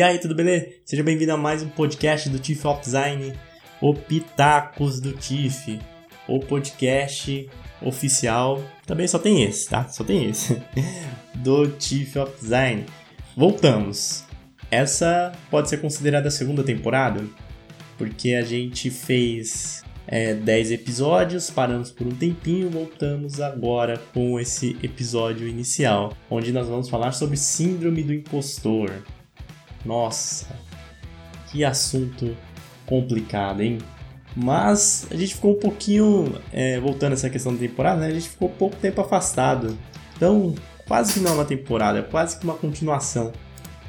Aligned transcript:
E 0.00 0.02
aí, 0.02 0.18
tudo 0.18 0.34
beleza? 0.34 0.66
Seja 0.82 1.02
bem-vindo 1.02 1.30
a 1.30 1.36
mais 1.36 1.62
um 1.62 1.68
podcast 1.68 2.30
do 2.30 2.38
Tiff 2.38 2.66
of 2.66 2.80
Design, 2.80 3.34
o 3.82 3.92
Pitacos 3.92 4.98
do 4.98 5.12
Tiff, 5.12 5.78
o 6.26 6.40
podcast 6.40 7.50
oficial. 7.82 8.64
Também 8.86 9.06
só 9.06 9.18
tem 9.18 9.42
esse, 9.42 9.68
tá? 9.68 9.86
Só 9.88 10.02
tem 10.02 10.30
esse. 10.30 10.58
do 11.36 11.68
Tiff 11.72 12.18
of 12.18 12.32
Design. 12.40 12.86
Voltamos. 13.36 14.24
Essa 14.70 15.32
pode 15.50 15.68
ser 15.68 15.82
considerada 15.82 16.28
a 16.28 16.30
segunda 16.30 16.62
temporada, 16.62 17.22
porque 17.98 18.32
a 18.32 18.42
gente 18.42 18.88
fez 18.88 19.84
é, 20.06 20.32
10 20.32 20.70
episódios, 20.70 21.50
paramos 21.50 21.90
por 21.90 22.06
um 22.06 22.16
tempinho, 22.16 22.70
voltamos 22.70 23.38
agora 23.38 23.98
com 24.14 24.40
esse 24.40 24.78
episódio 24.82 25.46
inicial, 25.46 26.16
onde 26.30 26.52
nós 26.52 26.68
vamos 26.68 26.88
falar 26.88 27.12
sobre 27.12 27.36
Síndrome 27.36 28.02
do 28.02 28.14
Impostor. 28.14 29.02
Nossa, 29.84 30.46
que 31.50 31.64
assunto 31.64 32.36
complicado, 32.86 33.62
hein? 33.62 33.78
Mas 34.36 35.06
a 35.10 35.16
gente 35.16 35.34
ficou 35.34 35.52
um 35.52 35.58
pouquinho, 35.58 36.34
é, 36.52 36.78
voltando 36.78 37.12
a 37.12 37.14
essa 37.14 37.28
questão 37.28 37.52
da 37.52 37.58
temporada, 37.58 38.00
né? 38.00 38.08
a 38.08 38.12
gente 38.12 38.28
ficou 38.28 38.48
pouco 38.48 38.76
tempo 38.76 39.00
afastado. 39.00 39.76
Então, 40.16 40.54
quase 40.86 41.14
que 41.14 41.20
não 41.20 41.32
é 41.32 41.34
uma 41.34 41.44
temporada, 41.44 41.98
é 41.98 42.02
quase 42.02 42.38
que 42.38 42.44
uma 42.44 42.54
continuação 42.54 43.32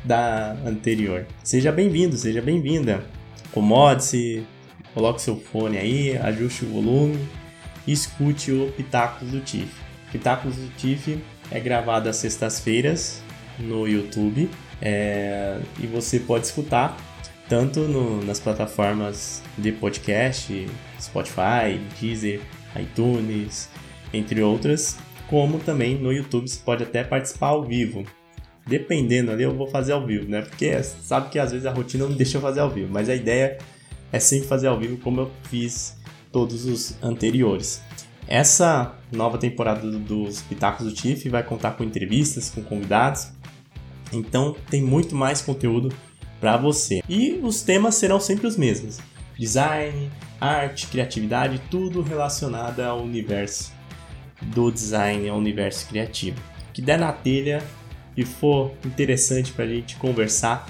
da 0.04 0.54
anterior. 0.66 1.28
Seja 1.44 1.72
bem-vindo, 1.72 2.18
seja 2.18 2.42
bem-vinda. 2.42 3.04
Acomode-se, 3.50 4.44
coloque 4.94 5.22
seu 5.22 5.36
fone 5.36 5.78
aí, 5.78 6.18
ajuste 6.18 6.66
o 6.66 6.70
volume 6.70 7.20
e 7.86 7.92
escute 7.92 8.52
o 8.52 8.72
Pitacos 8.72 9.30
do 9.30 9.42
Tiff. 9.42 9.72
Pitacos 10.12 10.56
do 10.56 10.68
Tiff 10.78 11.22
é 11.52 11.60
gravado 11.60 12.10
às 12.10 12.16
sextas-feiras 12.16 13.22
no 13.60 13.88
YouTube 13.88 14.50
é, 14.82 15.60
e 15.80 15.86
você 15.88 16.20
pode 16.20 16.48
escutar 16.48 16.98
tanto 17.48 17.82
no, 17.82 18.24
nas 18.24 18.40
plataformas 18.40 19.44
de 19.58 19.72
podcast, 19.72 20.68
Spotify, 21.00 21.80
Deezer, 22.00 22.42
iTunes, 22.80 23.70
entre 24.14 24.42
outras, 24.42 24.98
como 25.28 25.60
também 25.60 25.98
no 25.98 26.12
YouTube 26.12 26.48
você 26.48 26.60
pode 26.64 26.84
até 26.84 27.04
participar 27.04 27.48
ao 27.48 27.64
vivo. 27.64 28.06
Dependendo 28.66 29.32
ali, 29.32 29.44
eu 29.44 29.56
vou 29.56 29.68
fazer 29.68 29.92
ao 29.92 30.06
vivo, 30.06 30.30
né? 30.30 30.42
Porque 30.42 30.82
sabe 30.84 31.30
que 31.30 31.40
às 31.40 31.52
vezes 31.52 31.66
a 31.66 31.72
rotina 31.72 32.06
não 32.06 32.16
deixa 32.16 32.38
eu 32.38 32.42
fazer 32.42 32.62
ao 32.62 32.70
vivo, 32.70 32.92
mas 32.92 33.10
a 33.10 33.16
ideia 33.16 33.58
é 34.12 34.20
sempre 34.20 34.48
fazer 34.48 34.68
ao 34.68 34.80
vivo 34.80 34.98
como 34.98 35.22
eu 35.22 35.32
fiz 35.44 35.98
todos 36.32 36.66
os 36.66 36.96
anteriores. 37.04 37.82
Essa 38.28 38.96
nova 39.12 39.38
temporada 39.38 39.90
dos 39.92 40.42
Pitacos 40.42 40.86
do 40.86 40.94
Tiff 40.94 41.28
vai 41.28 41.44
contar 41.44 41.72
com 41.72 41.84
entrevistas, 41.84 42.50
com 42.50 42.64
convidados, 42.64 43.30
então 44.12 44.56
tem 44.70 44.82
muito 44.82 45.16
mais 45.16 45.42
conteúdo 45.42 45.94
para 46.40 46.58
você. 46.58 47.02
E 47.08 47.40
os 47.44 47.62
temas 47.62 47.96
serão 47.96 48.20
sempre 48.20 48.48
os 48.48 48.58
mesmos: 48.58 49.00
design, 49.38 50.12
arte, 50.40 50.88
criatividade, 50.88 51.62
tudo 51.70 52.02
relacionado 52.02 52.80
ao 52.80 53.02
universo 53.02 53.72
do 54.42 54.72
design, 54.72 55.30
ao 55.30 55.38
universo 55.38 55.88
criativo. 55.88 56.42
Que 56.74 56.82
der 56.82 56.98
na 56.98 57.12
telha 57.12 57.64
e 58.18 58.26
for 58.26 58.74
interessante 58.86 59.52
para 59.52 59.66
a 59.66 59.68
gente 59.68 59.96
conversar, 59.98 60.68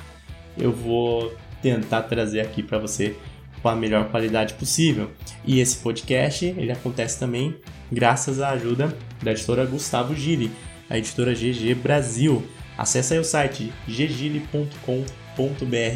eu 0.57 0.71
vou 0.71 1.33
tentar 1.61 2.03
trazer 2.03 2.41
aqui 2.41 2.61
para 2.61 2.77
você 2.77 3.15
com 3.61 3.69
a 3.69 3.75
melhor 3.75 4.09
qualidade 4.09 4.55
possível. 4.55 5.09
E 5.45 5.59
esse 5.59 5.77
podcast 5.77 6.45
ele 6.45 6.71
acontece 6.71 7.19
também 7.19 7.55
graças 7.91 8.41
à 8.41 8.49
ajuda 8.49 8.95
da 9.21 9.31
editora 9.31 9.65
Gustavo 9.65 10.15
Gili, 10.15 10.51
a 10.89 10.97
editora 10.97 11.33
GG 11.33 11.75
Brasil. 11.75 12.43
Acesse 12.81 13.13
aí 13.13 13.19
o 13.19 13.23
site 13.23 13.71
ggile.com.br 13.87 14.73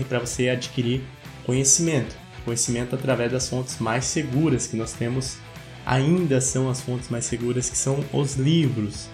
para 0.08 0.20
você 0.20 0.50
adquirir 0.50 1.02
conhecimento. 1.44 2.16
Conhecimento 2.44 2.94
através 2.94 3.32
das 3.32 3.50
fontes 3.50 3.80
mais 3.80 4.06
seguras 4.06 4.68
que 4.68 4.78
nós 4.78 4.94
temos, 4.94 5.38
ainda 5.84 6.40
são 6.40 6.70
as 6.70 6.82
fontes 6.82 7.10
mais 7.10 7.26
seguras 7.26 7.72
que 7.72 7.78
são 7.78 8.06
os 8.14 8.36
livros. 8.36 9.10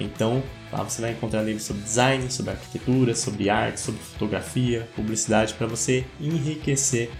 Então, 0.00 0.42
lá 0.72 0.82
você 0.82 1.02
vai 1.02 1.12
encontrar 1.12 1.42
livros 1.42 1.62
sobre 1.62 1.84
design, 1.84 2.28
sobre 2.32 2.50
arquitetura, 2.50 3.14
sobre 3.14 3.48
arte, 3.48 3.78
sobre 3.78 4.00
fotografia, 4.00 4.88
publicidade 4.96 5.54
para 5.54 5.68
você 5.68 6.04
enriquecer 6.20 7.12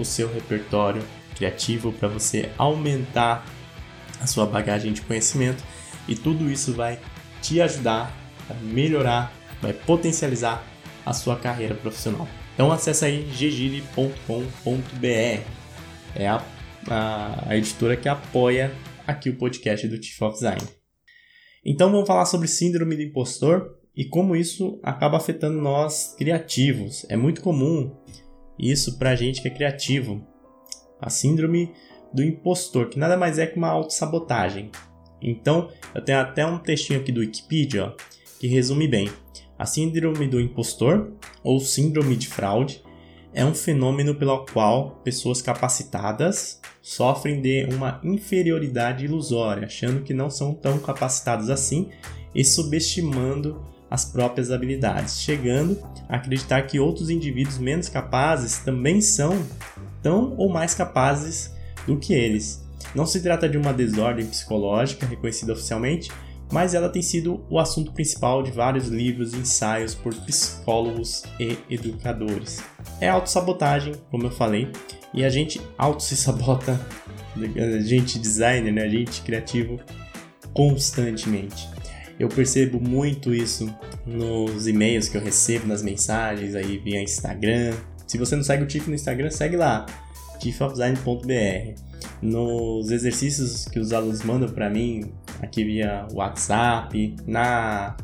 o 0.00 0.04
seu 0.04 0.34
repertório 0.34 1.04
criativo, 1.36 1.92
para 1.92 2.08
você 2.08 2.50
aumentar 2.58 3.46
a 4.20 4.26
sua 4.26 4.46
bagagem 4.46 4.92
de 4.92 5.00
conhecimento 5.00 5.62
e 6.08 6.16
tudo 6.16 6.50
isso 6.50 6.72
vai 6.72 6.98
te 7.40 7.60
ajudar 7.60 8.27
melhorar, 8.54 9.32
vai 9.60 9.72
potencializar 9.72 10.64
a 11.04 11.12
sua 11.12 11.36
carreira 11.36 11.74
profissional. 11.74 12.28
Então 12.54 12.72
acesse 12.72 13.04
aí 13.04 13.22
ggile.com.br. 13.22 14.22
É 16.14 16.26
a, 16.26 16.44
a, 16.88 17.50
a, 17.50 17.56
editora 17.56 17.96
que 17.96 18.08
apoia 18.08 18.72
aqui 19.06 19.30
o 19.30 19.36
podcast 19.36 19.86
do 19.86 20.02
Chief 20.02 20.20
of 20.22 20.34
Design. 20.34 20.62
Então 21.64 21.90
vamos 21.90 22.06
falar 22.06 22.24
sobre 22.26 22.48
síndrome 22.48 22.96
do 22.96 23.02
impostor 23.02 23.78
e 23.96 24.04
como 24.04 24.36
isso 24.36 24.80
acaba 24.82 25.16
afetando 25.16 25.60
nós 25.60 26.14
criativos. 26.18 27.06
É 27.08 27.16
muito 27.16 27.40
comum 27.40 27.96
isso 28.58 28.98
para 28.98 29.14
gente 29.14 29.40
que 29.40 29.48
é 29.48 29.54
criativo. 29.54 30.26
A 31.00 31.10
síndrome 31.10 31.72
do 32.12 32.22
impostor, 32.22 32.88
que 32.88 32.98
nada 32.98 33.16
mais 33.16 33.38
é 33.38 33.46
que 33.46 33.56
uma 33.56 33.68
autossabotagem. 33.68 34.70
Então, 35.20 35.70
eu 35.94 36.02
tenho 36.02 36.18
até 36.18 36.46
um 36.46 36.58
textinho 36.58 37.00
aqui 37.00 37.12
do 37.12 37.20
Wikipedia 37.20 37.86
ó, 37.86 37.92
que 38.38 38.46
resume 38.46 38.86
bem. 38.86 39.10
A 39.58 39.66
síndrome 39.66 40.28
do 40.28 40.40
impostor, 40.40 41.12
ou 41.42 41.58
síndrome 41.58 42.16
de 42.16 42.28
fraude, 42.28 42.82
é 43.32 43.44
um 43.44 43.54
fenômeno 43.54 44.14
pelo 44.14 44.46
qual 44.46 45.00
pessoas 45.04 45.42
capacitadas 45.42 46.60
sofrem 46.80 47.42
de 47.42 47.66
uma 47.72 48.00
inferioridade 48.02 49.04
ilusória, 49.04 49.66
achando 49.66 50.02
que 50.02 50.14
não 50.14 50.30
são 50.30 50.54
tão 50.54 50.78
capacitados 50.78 51.50
assim 51.50 51.88
e 52.34 52.44
subestimando 52.44 53.62
as 53.90 54.04
próprias 54.04 54.50
habilidades, 54.50 55.20
chegando 55.20 55.78
a 56.08 56.16
acreditar 56.16 56.62
que 56.62 56.78
outros 56.78 57.10
indivíduos 57.10 57.58
menos 57.58 57.88
capazes 57.88 58.58
também 58.58 59.00
são 59.00 59.44
tão 60.02 60.34
ou 60.36 60.48
mais 60.48 60.74
capazes 60.74 61.52
do 61.86 61.96
que 61.98 62.12
eles. 62.12 62.66
Não 62.94 63.06
se 63.06 63.20
trata 63.20 63.48
de 63.48 63.56
uma 63.56 63.72
desordem 63.72 64.26
psicológica 64.26 65.06
reconhecida 65.06 65.52
oficialmente, 65.52 66.10
mas 66.50 66.74
ela 66.74 66.88
tem 66.88 67.02
sido 67.02 67.44
o 67.50 67.58
assunto 67.58 67.92
principal 67.92 68.42
de 68.42 68.50
vários 68.50 68.88
livros 68.88 69.34
e 69.34 69.38
ensaios 69.38 69.94
por 69.94 70.14
psicólogos 70.14 71.24
e 71.38 71.58
educadores. 71.68 72.62
É 73.00 73.08
autossabotagem, 73.08 73.94
como 74.10 74.24
eu 74.24 74.30
falei, 74.30 74.70
e 75.12 75.24
a 75.24 75.30
gente 75.30 75.60
auto 75.76 76.02
se 76.02 76.16
sabota, 76.16 76.80
a 77.36 77.80
gente 77.80 78.18
designer, 78.18 78.72
né? 78.72 78.82
a 78.82 78.88
gente 78.88 79.22
criativo, 79.22 79.78
constantemente. 80.52 81.68
Eu 82.18 82.28
percebo 82.28 82.80
muito 82.80 83.32
isso 83.32 83.72
nos 84.04 84.66
e-mails 84.66 85.08
que 85.08 85.16
eu 85.16 85.20
recebo, 85.20 85.68
nas 85.68 85.82
mensagens 85.82 86.54
aí 86.54 86.78
via 86.78 87.00
Instagram. 87.00 87.74
Se 88.06 88.18
você 88.18 88.34
não 88.34 88.42
segue 88.42 88.64
o 88.64 88.66
TIFF 88.66 88.88
no 88.88 88.94
Instagram, 88.94 89.30
segue 89.30 89.56
lá, 89.56 89.86
tiffofdesign.br. 90.38 91.80
Nos 92.22 92.90
exercícios 92.90 93.66
que 93.66 93.78
os 93.78 93.92
alunos 93.92 94.22
mandam 94.22 94.48
para 94.48 94.68
mim, 94.68 95.12
aqui 95.40 95.64
via 95.64 96.06
WhatsApp, 96.12 97.16
na, 97.26 97.96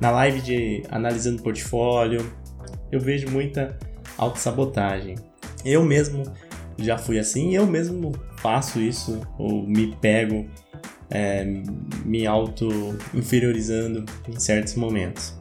na 0.00 0.10
live 0.10 0.40
de 0.40 0.82
analisando 0.90 1.42
portfólio, 1.42 2.32
eu 2.90 3.00
vejo 3.00 3.28
muita 3.30 3.78
autossabotagem. 4.16 5.16
Eu 5.64 5.84
mesmo 5.84 6.22
já 6.78 6.96
fui 6.96 7.18
assim, 7.18 7.54
eu 7.54 7.66
mesmo 7.66 8.12
faço 8.36 8.80
isso, 8.80 9.20
ou 9.38 9.66
me 9.66 9.94
pego 9.96 10.46
é, 11.10 11.44
me 12.04 12.26
auto-inferiorizando 12.26 14.04
em 14.28 14.38
certos 14.38 14.74
momentos. 14.74 15.34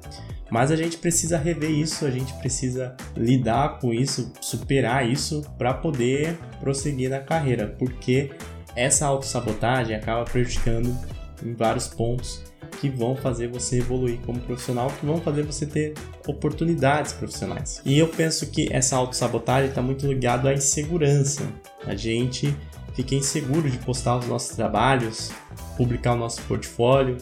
Mas 0.49 0.71
a 0.71 0.75
gente 0.75 0.97
precisa 0.97 1.37
rever 1.37 1.71
isso, 1.71 2.05
a 2.05 2.11
gente 2.11 2.33
precisa 2.33 2.95
lidar 3.15 3.79
com 3.79 3.93
isso, 3.93 4.31
superar 4.39 5.09
isso 5.09 5.41
para 5.57 5.73
poder 5.73 6.37
prosseguir 6.59 7.09
na 7.09 7.19
carreira, 7.19 7.75
porque 7.77 8.31
essa 8.75 9.05
autossabotagem 9.05 9.95
acaba 9.95 10.23
prejudicando 10.23 10.95
em 11.43 11.53
vários 11.53 11.87
pontos 11.87 12.43
que 12.79 12.89
vão 12.89 13.15
fazer 13.15 13.47
você 13.47 13.79
evoluir 13.79 14.19
como 14.25 14.39
profissional, 14.39 14.91
que 14.99 15.05
vão 15.05 15.19
fazer 15.19 15.43
você 15.43 15.65
ter 15.65 15.93
oportunidades 16.27 17.13
profissionais. 17.13 17.81
E 17.83 17.97
eu 17.97 18.07
penso 18.07 18.47
que 18.47 18.71
essa 18.71 18.95
autossabotagem 18.95 19.69
está 19.69 19.81
muito 19.81 20.05
ligado 20.05 20.47
à 20.47 20.53
insegurança. 20.53 21.43
A 21.85 21.95
gente 21.95 22.55
fica 22.93 23.15
inseguro 23.15 23.69
de 23.69 23.77
postar 23.79 24.17
os 24.17 24.27
nossos 24.27 24.55
trabalhos, 24.55 25.31
publicar 25.75 26.13
o 26.13 26.17
nosso 26.17 26.41
portfólio 26.43 27.17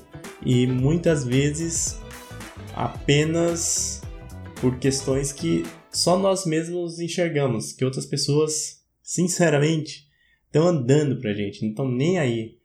e 0.46 0.68
muitas 0.68 1.26
vezes 1.26 2.00
apenas 2.76 4.02
por 4.60 4.78
questões 4.78 5.32
que 5.32 5.64
só 5.90 6.20
nós 6.20 6.46
mesmos 6.46 7.00
enxergamos, 7.00 7.72
que 7.72 7.86
outras 7.86 8.06
pessoas, 8.06 8.82
sinceramente, 9.02 10.06
estão 10.48 10.68
andando 10.68 11.20
pra 11.22 11.34
gente, 11.34 11.62
não 11.62 11.70
estão 11.70 11.90
nem 11.90 12.20
aí. 12.20 12.58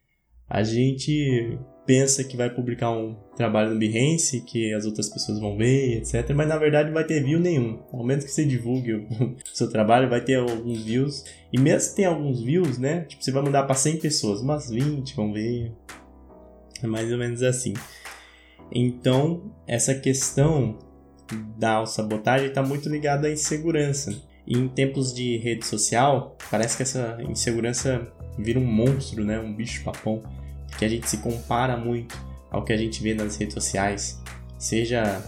A 0.48 0.64
gente 0.64 1.56
pensa 1.86 2.24
que 2.24 2.36
vai 2.36 2.50
publicar 2.50 2.90
um 2.90 3.14
trabalho 3.36 3.72
no 3.72 3.78
Behance, 3.78 4.40
que 4.42 4.74
as 4.74 4.84
outras 4.84 5.08
pessoas 5.08 5.38
vão 5.38 5.56
ver, 5.56 5.98
etc. 5.98 6.30
Mas 6.34 6.48
na 6.48 6.58
verdade 6.58 6.88
não 6.88 6.94
vai 6.94 7.04
ter 7.04 7.22
view 7.22 7.38
nenhum. 7.38 7.80
Ao 7.92 8.04
menos 8.04 8.24
que 8.24 8.30
você 8.30 8.44
divulgue 8.44 8.94
o 8.94 9.36
seu 9.54 9.70
trabalho, 9.70 10.08
vai 10.08 10.20
ter 10.20 10.36
alguns 10.36 10.82
views. 10.84 11.24
E 11.52 11.58
mesmo 11.58 11.80
se 11.80 11.94
tem 11.94 12.04
alguns 12.04 12.42
views, 12.42 12.78
né? 12.78 13.02
Tipo, 13.04 13.22
você 13.22 13.30
vai 13.30 13.42
mandar 13.42 13.62
para 13.62 13.74
100 13.74 13.98
pessoas, 13.98 14.40
umas 14.40 14.70
20 14.70 15.14
vão 15.14 15.32
ver. 15.32 15.72
É 16.82 16.86
mais 16.86 17.10
ou 17.12 17.18
menos 17.18 17.42
assim. 17.42 17.74
Então, 18.72 19.52
essa 19.66 19.94
questão 19.94 20.78
da 21.56 21.84
sabotagem 21.86 22.48
está 22.48 22.62
muito 22.62 22.88
ligada 22.88 23.28
à 23.28 23.32
insegurança. 23.32 24.20
E 24.46 24.56
em 24.56 24.68
tempos 24.68 25.14
de 25.14 25.36
rede 25.38 25.66
social, 25.66 26.36
parece 26.50 26.76
que 26.76 26.82
essa 26.82 27.18
insegurança 27.28 28.10
vira 28.38 28.58
um 28.58 28.64
monstro, 28.64 29.24
né? 29.24 29.38
Um 29.38 29.54
bicho 29.54 29.84
papão 29.84 30.22
que 30.78 30.84
a 30.84 30.88
gente 30.88 31.08
se 31.08 31.18
compara 31.18 31.76
muito 31.76 32.16
ao 32.50 32.64
que 32.64 32.72
a 32.72 32.76
gente 32.76 33.02
vê 33.02 33.14
nas 33.14 33.36
redes 33.36 33.54
sociais, 33.54 34.20
seja 34.58 35.22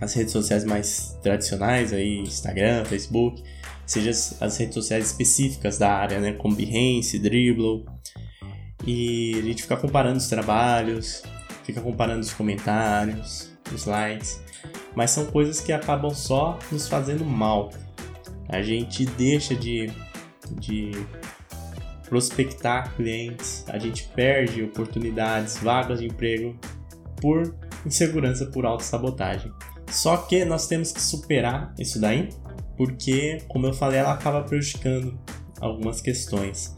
as 0.00 0.12
redes 0.14 0.32
sociais 0.32 0.64
mais 0.64 1.16
tradicionais, 1.22 1.92
aí 1.92 2.18
Instagram, 2.18 2.84
Facebook, 2.84 3.42
seja 3.86 4.10
as 4.10 4.56
redes 4.58 4.74
sociais 4.74 5.06
específicas 5.06 5.78
da 5.78 5.90
área, 5.90 6.20
né, 6.20 6.32
como 6.32 6.54
Behance, 6.54 7.18
Dribble, 7.18 7.86
e 8.86 9.38
a 9.38 9.42
gente 9.42 9.62
fica 9.62 9.76
comparando 9.76 10.18
os 10.18 10.28
trabalhos, 10.28 11.22
fica 11.66 11.80
comparando 11.80 12.20
os 12.20 12.32
comentários, 12.32 13.50
os 13.74 13.84
likes, 13.86 14.40
mas 14.94 15.10
são 15.10 15.26
coisas 15.26 15.60
que 15.60 15.72
acabam 15.72 16.14
só 16.14 16.56
nos 16.70 16.86
fazendo 16.86 17.24
mal. 17.24 17.70
A 18.48 18.62
gente 18.62 19.04
deixa 19.04 19.52
de, 19.52 19.90
de 20.60 20.92
prospectar 22.08 22.94
clientes, 22.94 23.64
a 23.68 23.78
gente 23.78 24.04
perde 24.14 24.62
oportunidades, 24.62 25.58
vagas 25.58 25.98
de 25.98 26.06
emprego 26.06 26.56
por 27.20 27.52
insegurança, 27.84 28.46
por 28.46 28.64
autossabotagem. 28.64 29.52
Só 29.90 30.16
que 30.18 30.44
nós 30.44 30.68
temos 30.68 30.92
que 30.92 31.00
superar 31.00 31.74
isso 31.76 32.00
daí, 32.00 32.28
porque, 32.76 33.42
como 33.48 33.66
eu 33.66 33.72
falei, 33.72 33.98
ela 33.98 34.12
acaba 34.12 34.42
prejudicando 34.42 35.18
algumas 35.60 36.00
questões 36.00 36.76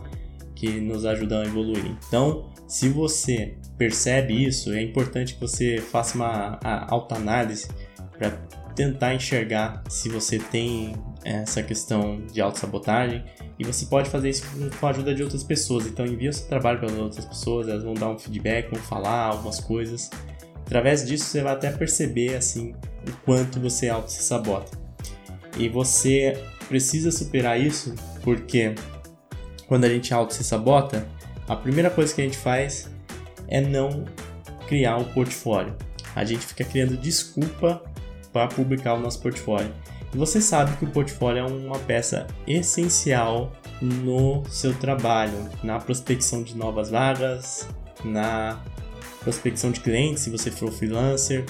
que 0.54 0.80
nos 0.80 1.04
ajudam 1.04 1.42
a 1.42 1.44
evoluir. 1.44 1.84
Então, 2.06 2.50
se 2.66 2.88
você 2.88 3.56
percebe 3.78 4.44
isso, 4.44 4.72
é 4.72 4.82
importante 4.82 5.34
que 5.34 5.40
você 5.40 5.78
faça 5.78 6.16
uma 6.16 6.58
autoanálise 6.88 7.68
para 8.18 8.30
tentar 8.74 9.14
enxergar 9.14 9.82
se 9.88 10.08
você 10.08 10.38
tem 10.38 10.94
essa 11.24 11.62
questão 11.62 12.20
de 12.32 12.40
autossabotagem 12.40 13.24
e 13.58 13.64
você 13.64 13.86
pode 13.86 14.10
fazer 14.10 14.30
isso 14.30 14.44
com 14.78 14.86
a 14.86 14.90
ajuda 14.90 15.14
de 15.14 15.22
outras 15.22 15.42
pessoas. 15.42 15.86
Então 15.86 16.04
envia 16.04 16.30
o 16.30 16.32
seu 16.32 16.46
trabalho 16.46 16.78
para 16.78 16.92
outras 16.92 17.24
pessoas, 17.24 17.68
elas 17.68 17.84
vão 17.84 17.94
dar 17.94 18.08
um 18.08 18.18
feedback, 18.18 18.70
vão 18.70 18.80
falar 18.82 19.26
algumas 19.26 19.60
coisas. 19.60 20.10
Através 20.66 21.06
disso 21.06 21.24
você 21.24 21.42
vai 21.42 21.54
até 21.54 21.70
perceber 21.70 22.36
assim 22.36 22.74
o 23.06 23.12
quanto 23.24 23.58
você 23.58 23.88
auto 23.88 24.10
sabota. 24.10 24.76
E 25.56 25.68
você 25.68 26.40
precisa 26.68 27.10
superar 27.10 27.60
isso 27.60 27.94
porque 28.22 28.74
quando 29.66 29.84
a 29.84 29.88
gente 29.88 30.12
auto 30.12 30.34
se 30.34 30.44
sabota, 30.44 31.06
a 31.48 31.56
primeira 31.56 31.90
coisa 31.90 32.14
que 32.14 32.20
a 32.20 32.24
gente 32.24 32.38
faz 32.38 32.90
é 33.48 33.60
não 33.60 34.04
criar 34.66 34.96
um 34.96 35.04
portfólio. 35.04 35.74
A 36.14 36.24
gente 36.24 36.46
fica 36.46 36.64
criando 36.64 36.96
desculpa 36.96 37.82
para 38.32 38.48
publicar 38.48 38.94
o 38.94 39.00
nosso 39.00 39.20
portfólio. 39.20 39.72
E 40.12 40.16
você 40.16 40.40
sabe 40.40 40.76
que 40.76 40.84
o 40.84 40.90
portfólio 40.90 41.40
é 41.40 41.46
uma 41.46 41.78
peça 41.78 42.26
essencial 42.46 43.52
no 43.80 44.44
seu 44.46 44.74
trabalho, 44.74 45.48
na 45.62 45.78
prospecção 45.78 46.42
de 46.42 46.56
novas 46.56 46.90
vagas, 46.90 47.68
na 48.04 48.62
prospecção 49.20 49.70
de 49.70 49.80
clientes, 49.80 50.22
se 50.22 50.30
você 50.30 50.50
for 50.50 50.70
freelancer. 50.70 51.44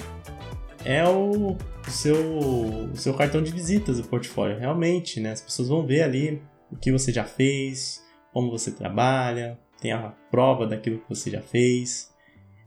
É 0.84 1.06
o, 1.06 1.56
o 1.86 1.90
seu, 1.90 2.16
o 2.16 2.96
seu 2.96 3.14
cartão 3.14 3.42
de 3.42 3.50
visitas, 3.50 3.98
o 3.98 4.04
portfólio, 4.04 4.58
realmente, 4.58 5.20
né? 5.20 5.32
As 5.32 5.40
pessoas 5.40 5.68
vão 5.68 5.86
ver 5.86 6.02
ali 6.02 6.42
o 6.70 6.76
que 6.76 6.92
você 6.92 7.12
já 7.12 7.24
fez, 7.24 8.02
como 8.32 8.50
você 8.50 8.70
trabalha, 8.70 9.58
tem 9.80 9.92
a 9.92 10.12
prova 10.30 10.66
daquilo 10.66 10.98
que 10.98 11.08
você 11.08 11.30
já 11.30 11.40
fez. 11.40 12.12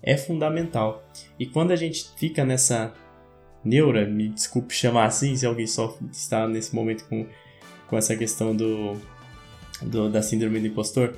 É 0.01 0.17
fundamental. 0.17 1.03
E 1.39 1.45
quando 1.45 1.71
a 1.71 1.75
gente 1.75 2.09
fica 2.15 2.43
nessa 2.43 2.93
neura, 3.63 4.07
me 4.07 4.29
desculpe 4.29 4.73
chamar 4.73 5.05
assim, 5.05 5.35
se 5.35 5.45
alguém 5.45 5.67
só 5.67 5.95
está 6.11 6.47
nesse 6.47 6.73
momento 6.75 7.05
com, 7.07 7.27
com 7.87 7.97
essa 7.97 8.15
questão 8.15 8.55
do, 8.55 8.99
do 9.81 10.09
da 10.09 10.21
síndrome 10.21 10.59
do 10.59 10.67
impostor, 10.67 11.15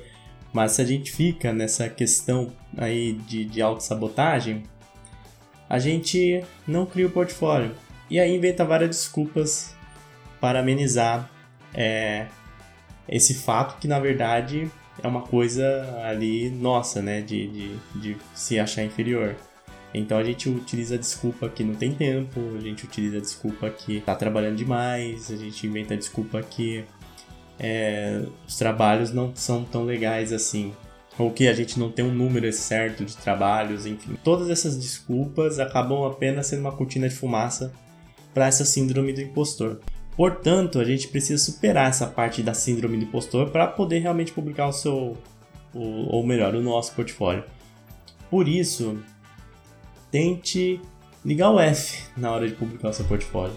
mas 0.52 0.72
se 0.72 0.82
a 0.82 0.84
gente 0.84 1.10
fica 1.10 1.52
nessa 1.52 1.88
questão 1.88 2.52
aí 2.76 3.14
de, 3.26 3.44
de 3.44 3.62
autossabotagem, 3.62 4.62
a 5.68 5.78
gente 5.78 6.44
não 6.66 6.84
cria 6.84 7.06
o 7.06 7.10
portfólio. 7.10 7.74
E 8.10 8.20
aí 8.20 8.36
inventa 8.36 8.64
várias 8.64 8.90
desculpas 8.90 9.74
para 10.40 10.60
amenizar 10.60 11.30
é, 11.72 12.26
esse 13.08 13.34
fato 13.34 13.78
que 13.80 13.88
na 13.88 13.98
verdade 13.98 14.70
é 15.02 15.06
uma 15.06 15.22
coisa 15.22 15.64
ali 16.04 16.50
nossa, 16.50 17.02
né? 17.02 17.20
De, 17.20 17.46
de, 17.48 17.76
de 17.94 18.16
se 18.34 18.58
achar 18.58 18.84
inferior. 18.84 19.36
Então 19.92 20.18
a 20.18 20.24
gente 20.24 20.48
utiliza 20.48 20.96
a 20.96 20.98
desculpa 20.98 21.48
que 21.48 21.62
não 21.62 21.74
tem 21.74 21.92
tempo, 21.92 22.40
a 22.56 22.60
gente 22.60 22.84
utiliza 22.84 23.18
a 23.18 23.20
desculpa 23.20 23.70
que 23.70 24.00
tá 24.00 24.14
trabalhando 24.14 24.56
demais, 24.56 25.30
a 25.30 25.36
gente 25.36 25.66
inventa 25.66 25.94
a 25.94 25.96
desculpa 25.96 26.42
que 26.42 26.84
é, 27.60 28.24
os 28.46 28.56
trabalhos 28.56 29.12
não 29.12 29.34
são 29.36 29.62
tão 29.62 29.84
legais 29.84 30.32
assim, 30.32 30.74
ou 31.16 31.30
que 31.30 31.46
a 31.46 31.52
gente 31.54 31.78
não 31.78 31.92
tem 31.92 32.04
um 32.04 32.12
número 32.12 32.52
certo 32.52 33.04
de 33.04 33.16
trabalhos, 33.16 33.86
enfim. 33.86 34.18
Todas 34.24 34.50
essas 34.50 34.76
desculpas 34.76 35.60
acabam 35.60 36.04
apenas 36.04 36.48
sendo 36.48 36.60
uma 36.60 36.72
cortina 36.72 37.08
de 37.08 37.14
fumaça 37.14 37.72
para 38.32 38.48
essa 38.48 38.64
síndrome 38.64 39.12
do 39.12 39.20
impostor. 39.20 39.78
Portanto, 40.16 40.78
a 40.78 40.84
gente 40.84 41.08
precisa 41.08 41.42
superar 41.42 41.88
essa 41.88 42.06
parte 42.06 42.42
da 42.42 42.54
síndrome 42.54 42.96
do 42.96 43.04
impostor 43.04 43.50
para 43.50 43.66
poder 43.66 43.98
realmente 43.98 44.32
publicar 44.32 44.68
o 44.68 44.72
seu, 44.72 45.16
o, 45.74 46.16
ou 46.16 46.24
melhor, 46.24 46.54
o 46.54 46.62
nosso 46.62 46.94
portfólio. 46.94 47.44
Por 48.30 48.48
isso, 48.48 48.98
tente 50.10 50.80
ligar 51.24 51.50
o 51.50 51.58
F 51.58 52.04
na 52.16 52.30
hora 52.30 52.46
de 52.46 52.54
publicar 52.54 52.90
o 52.90 52.92
seu 52.92 53.04
portfólio. 53.06 53.56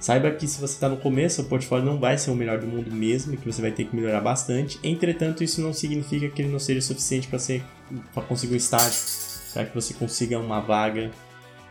Saiba 0.00 0.32
que 0.32 0.48
se 0.48 0.60
você 0.60 0.74
está 0.74 0.88
no 0.88 0.96
começo, 0.96 1.42
o 1.42 1.44
portfólio 1.44 1.86
não 1.86 1.96
vai 1.96 2.18
ser 2.18 2.32
o 2.32 2.34
melhor 2.34 2.58
do 2.58 2.66
mundo 2.66 2.90
mesmo, 2.90 3.36
que 3.36 3.46
você 3.46 3.62
vai 3.62 3.70
ter 3.70 3.84
que 3.84 3.94
melhorar 3.94 4.20
bastante. 4.20 4.80
Entretanto, 4.82 5.44
isso 5.44 5.60
não 5.60 5.72
significa 5.72 6.28
que 6.28 6.42
ele 6.42 6.50
não 6.50 6.58
seja 6.58 6.80
suficiente 6.80 7.28
para 7.28 8.24
conseguir 8.24 8.54
um 8.54 8.56
estágio, 8.56 9.00
para 9.52 9.64
que 9.64 9.72
você 9.72 9.94
consiga 9.94 10.40
uma 10.40 10.58
vaga, 10.58 11.12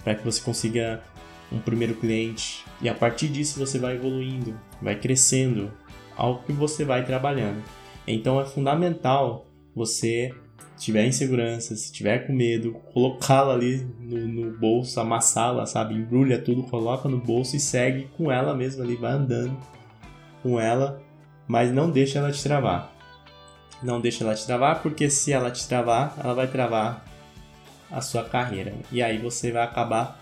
para 0.02 0.16
que 0.16 0.24
você 0.24 0.40
consiga 0.40 1.04
um 1.52 1.60
primeiro 1.60 1.94
cliente. 1.96 2.61
E 2.82 2.90
a 2.90 2.94
partir 2.94 3.28
disso 3.28 3.60
você 3.60 3.78
vai 3.78 3.96
evoluindo, 3.96 4.60
vai 4.82 4.96
crescendo 4.96 5.72
ao 6.16 6.40
que 6.40 6.52
você 6.52 6.84
vai 6.84 7.06
trabalhando. 7.06 7.64
Então 8.08 8.42
é 8.42 8.46
fundamental 8.46 9.46
você 9.76 10.34
tiver 10.78 11.06
insegurança, 11.06 11.76
se 11.76 11.92
tiver 11.92 12.26
com 12.26 12.34
medo, 12.34 12.74
colocá-la 12.92 13.54
ali 13.54 13.88
no, 14.00 14.28
no, 14.28 14.58
bolso, 14.58 15.00
amassá-la, 15.00 15.68
sabe? 15.68 15.94
Embrulha 15.94 16.42
tudo, 16.42 16.64
coloca 16.64 17.08
no 17.08 17.18
bolso 17.18 17.56
e 17.56 17.60
segue 17.60 18.10
com 18.18 18.32
ela 18.32 18.56
mesma 18.56 18.84
ali, 18.84 18.96
vai 18.96 19.12
andando 19.12 19.56
com 20.42 20.60
ela, 20.60 21.00
mas 21.48 21.72
não 21.72 21.92
deixa 21.92 22.18
ela 22.18 22.32
te 22.32 22.42
travar. 22.42 22.92
Não 23.84 24.02
deixa 24.02 24.24
ela 24.24 24.34
te 24.34 24.46
travar, 24.46 24.82
porque 24.82 25.08
se 25.10 25.32
ela 25.32 25.52
te 25.52 25.68
travar, 25.68 26.16
ela 26.24 26.34
vai 26.34 26.48
travar 26.48 27.06
a 27.90 28.02
sua 28.02 28.24
carreira. 28.24 28.74
E 28.92 29.04
aí 29.04 29.20
você 29.20 29.52
vai 29.52 29.64
acabar 29.64 30.20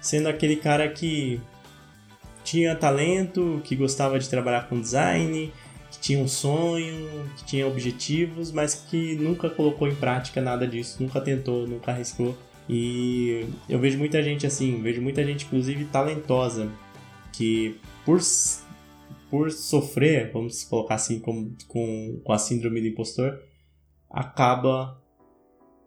sendo 0.00 0.28
aquele 0.28 0.56
cara 0.56 0.88
que 0.88 1.40
tinha 2.50 2.74
talento, 2.74 3.60
que 3.62 3.76
gostava 3.76 4.18
de 4.18 4.28
trabalhar 4.28 4.68
com 4.68 4.80
design, 4.80 5.52
que 5.88 6.00
tinha 6.00 6.18
um 6.18 6.26
sonho, 6.26 7.30
que 7.36 7.44
tinha 7.44 7.64
objetivos, 7.64 8.50
mas 8.50 8.74
que 8.74 9.14
nunca 9.14 9.48
colocou 9.48 9.86
em 9.86 9.94
prática 9.94 10.40
nada 10.40 10.66
disso, 10.66 11.00
nunca 11.00 11.20
tentou, 11.20 11.64
nunca 11.68 11.92
arriscou. 11.92 12.36
E 12.68 13.46
eu 13.68 13.78
vejo 13.78 13.98
muita 13.98 14.20
gente 14.20 14.48
assim, 14.48 14.82
vejo 14.82 15.00
muita 15.00 15.24
gente, 15.24 15.44
inclusive 15.44 15.84
talentosa, 15.84 16.68
que 17.32 17.78
por, 18.04 18.18
por 19.30 19.52
sofrer, 19.52 20.32
vamos 20.32 20.64
colocar 20.64 20.96
assim, 20.96 21.20
com, 21.20 21.54
com, 21.68 22.20
com 22.24 22.32
a 22.32 22.38
síndrome 22.38 22.80
do 22.80 22.88
impostor, 22.88 23.40
acaba 24.10 25.00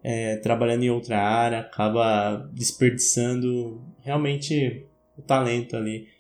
é, 0.02 0.38
trabalhando 0.38 0.84
em 0.84 0.90
outra 0.90 1.22
área, 1.22 1.60
acaba 1.60 2.50
desperdiçando 2.54 3.82
realmente 4.02 4.86
o 5.18 5.22
talento 5.22 5.76
ali 5.76 6.13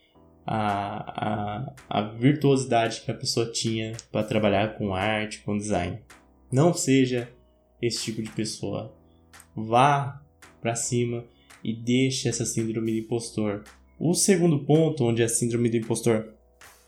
a, 0.46 1.68
a, 1.70 1.74
a 1.90 2.02
virtuosidade 2.02 3.02
que 3.02 3.12
a 3.12 3.16
pessoa 3.16 3.52
tinha 3.52 3.94
para 4.12 4.26
trabalhar 4.26 4.76
com 4.78 4.94
arte, 4.94 5.40
com 5.40 5.58
design. 5.58 6.00
Não 6.52 6.74
seja 6.74 7.30
esse 7.82 8.04
tipo 8.04 8.22
de 8.22 8.30
pessoa. 8.30 8.94
Vá 9.56 10.22
para 10.62 10.76
cima 10.76 11.26
e 11.64 11.74
deixe 11.74 12.28
essa 12.28 12.46
síndrome 12.46 12.92
do 12.92 13.06
impostor. 13.06 13.64
O 14.00 14.14
segundo 14.14 14.60
ponto, 14.60 15.06
onde 15.06 15.24
a 15.24 15.30
síndrome 15.30 15.70
do 15.70 15.78
impostor 15.78 16.34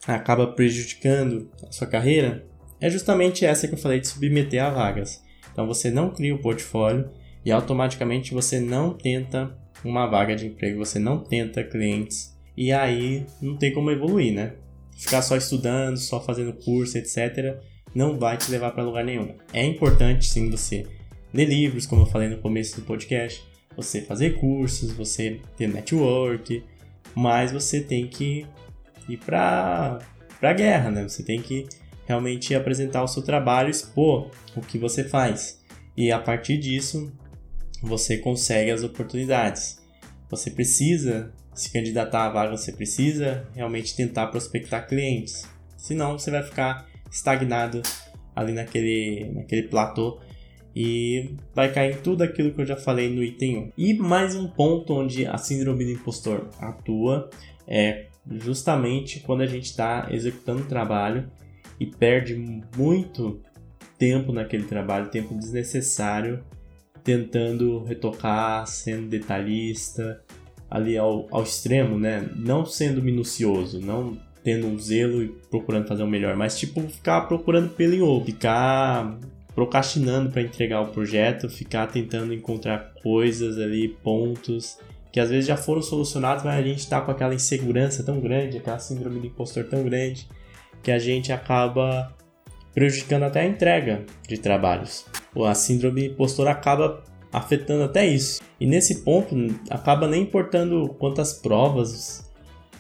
acaba 0.06 0.48
prejudicando 0.48 1.50
a 1.68 1.72
sua 1.72 1.88
carreira, 1.88 2.46
é 2.80 2.90
justamente 2.90 3.46
essa 3.46 3.68
que 3.68 3.74
eu 3.74 3.78
falei 3.78 4.00
de 4.00 4.08
submeter 4.08 4.64
a 4.64 4.70
vagas. 4.70 5.24
Então 5.52 5.66
você 5.66 5.90
não 5.90 6.10
cria 6.10 6.36
o 6.36 6.42
portfólio 6.42 7.10
e 7.44 7.52
automaticamente 7.52 8.34
você 8.34 8.60
não 8.60 8.94
tenta 8.94 9.58
uma 9.84 10.08
vaga 10.08 10.36
de 10.36 10.48
emprego, 10.48 10.84
você 10.84 11.00
não 11.00 11.20
tenta 11.20 11.64
clientes 11.64 12.35
e 12.56 12.72
aí 12.72 13.26
não 13.42 13.58
tem 13.58 13.74
como 13.74 13.92
evoluir, 13.92 14.34
né? 14.34 14.54
Ficar 14.98 15.22
só 15.22 15.36
estudando, 15.36 15.98
só 15.98 16.22
fazendo 16.22 16.54
curso, 16.54 16.98
etc, 16.98 17.58
não 17.94 18.18
vai 18.18 18.38
te 18.38 18.50
levar 18.50 18.72
para 18.72 18.84
lugar 18.84 19.04
nenhum. 19.04 19.36
É 19.52 19.64
importante 19.64 20.28
sim 20.28 20.50
você 20.50 20.86
ler 21.34 21.46
livros, 21.46 21.86
como 21.86 22.04
eu 22.04 22.06
falei 22.06 22.30
no 22.30 22.38
começo 22.38 22.80
do 22.80 22.86
podcast, 22.86 23.44
você 23.76 24.02
fazer 24.02 24.40
cursos, 24.40 24.92
você 24.94 25.42
ter 25.58 25.68
network, 25.68 26.64
mas 27.14 27.52
você 27.52 27.82
tem 27.82 28.08
que 28.08 28.46
ir 29.08 29.18
para 29.18 30.00
para 30.40 30.54
guerra, 30.54 30.92
né? 30.92 31.04
Você 31.04 31.24
tem 31.24 31.42
que 31.42 31.66
realmente 32.06 32.54
apresentar 32.54 33.04
o 33.04 33.08
seu 33.08 33.24
trabalho, 33.24 33.70
expor 33.70 34.30
o 34.56 34.62
que 34.62 34.78
você 34.78 35.04
faz. 35.04 35.62
E 35.96 36.12
a 36.12 36.20
partir 36.20 36.58
disso, 36.58 37.12
você 37.82 38.18
consegue 38.18 38.72
as 38.72 38.84
oportunidades. 38.84 39.82
Você 40.30 40.52
precisa 40.52 41.34
se 41.56 41.72
candidatar 41.72 42.26
à 42.26 42.30
vaga, 42.30 42.56
você 42.56 42.72
precisa 42.72 43.48
realmente 43.56 43.96
tentar 43.96 44.28
prospectar 44.28 44.88
clientes. 44.88 45.50
Senão 45.78 46.20
você 46.20 46.30
vai 46.30 46.44
ficar 46.44 46.86
estagnado 47.10 47.82
ali 48.36 48.52
naquele, 48.52 49.32
naquele 49.34 49.64
platô 49.64 50.20
e 50.76 51.36
vai 51.54 51.72
cair 51.72 51.96
em 51.96 52.02
tudo 52.02 52.24
aquilo 52.24 52.54
que 52.54 52.62
eu 52.62 52.66
já 52.66 52.76
falei 52.76 53.10
no 53.10 53.24
item 53.24 53.58
1. 53.58 53.72
E 53.78 53.94
mais 53.94 54.36
um 54.36 54.48
ponto 54.48 54.94
onde 54.94 55.26
a 55.26 55.38
síndrome 55.38 55.86
do 55.86 55.92
impostor 55.92 56.50
atua 56.60 57.30
é 57.66 58.08
justamente 58.30 59.22
quando 59.22 59.42
a 59.42 59.46
gente 59.46 59.66
está 59.66 60.10
executando 60.12 60.64
o 60.64 60.68
trabalho 60.68 61.32
e 61.80 61.86
perde 61.86 62.36
muito 62.76 63.42
tempo 63.98 64.34
naquele 64.34 64.66
trabalho, 64.66 65.10
tempo 65.10 65.34
desnecessário, 65.36 66.44
tentando 67.04 67.84
retocar, 67.84 68.68
sendo 68.68 69.08
detalhista, 69.08 70.25
ali 70.76 70.98
ao, 70.98 71.26
ao 71.32 71.44
extremo, 71.44 71.98
né? 71.98 72.30
Não 72.36 72.66
sendo 72.66 73.02
minucioso, 73.02 73.80
não 73.80 74.18
tendo 74.44 74.68
um 74.68 74.78
zelo 74.78 75.24
e 75.24 75.30
procurando 75.50 75.88
fazer 75.88 76.04
o 76.04 76.08
melhor, 76.08 76.36
mas 76.36 76.60
tipo 76.60 76.82
ficar 76.82 77.22
procurando 77.22 77.70
pelo 77.70 77.96
em 77.96 78.02
ovo, 78.02 78.26
ficar 78.26 79.18
procrastinando 79.56 80.30
para 80.30 80.42
entregar 80.42 80.82
o 80.82 80.88
projeto, 80.88 81.50
ficar 81.50 81.88
tentando 81.88 82.34
encontrar 82.34 82.94
coisas 83.02 83.58
ali, 83.58 83.88
pontos 83.88 84.78
que 85.14 85.20
às 85.22 85.30
vezes 85.30 85.46
já 85.46 85.56
foram 85.56 85.82
solucionados, 85.82 86.44
mas 86.44 86.56
a 86.56 86.62
gente 86.62 86.80
está 86.80 87.00
com 87.00 87.10
aquela 87.10 87.34
insegurança 87.34 88.04
tão 88.04 88.20
grande, 88.20 88.58
aquela 88.58 88.78
síndrome 88.80 89.22
do 89.22 89.28
impostor 89.28 89.64
tão 89.64 89.82
grande, 89.82 90.28
que 90.84 90.92
a 90.92 91.00
gente 91.00 91.32
acaba 91.32 92.14
prejudicando 92.74 93.24
até 93.24 93.40
a 93.40 93.46
entrega 93.46 94.04
de 94.28 94.38
trabalhos. 94.38 95.06
A 95.48 95.56
síndrome 95.56 96.02
do 96.02 96.14
impostor 96.14 96.50
acaba 96.50 97.02
afetando 97.32 97.84
até 97.84 98.06
isso. 98.06 98.42
E 98.60 98.66
nesse 98.66 99.04
ponto, 99.04 99.36
acaba 99.70 100.08
nem 100.08 100.24
importando 100.24 100.96
quantas 101.00 101.34
provas 101.34 102.32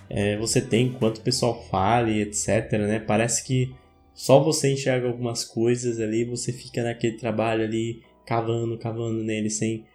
é, 0.09 0.37
você 0.37 0.61
tem, 0.61 0.91
quanto 0.93 1.17
o 1.17 1.21
pessoal 1.21 1.63
fale, 1.69 2.21
etc. 2.21 2.71
Né? 2.73 2.99
Parece 2.99 3.43
que 3.43 3.73
só 4.13 4.41
você 4.41 4.71
enxerga 4.71 5.07
algumas 5.07 5.43
coisas 5.43 5.99
ali, 5.99 6.23
você 6.23 6.53
fica 6.53 6.83
naquele 6.83 7.17
trabalho 7.17 7.63
ali, 7.63 8.01
cavando, 8.25 8.77
cavando 8.77 9.23
nele, 9.23 9.49
sem 9.49 9.85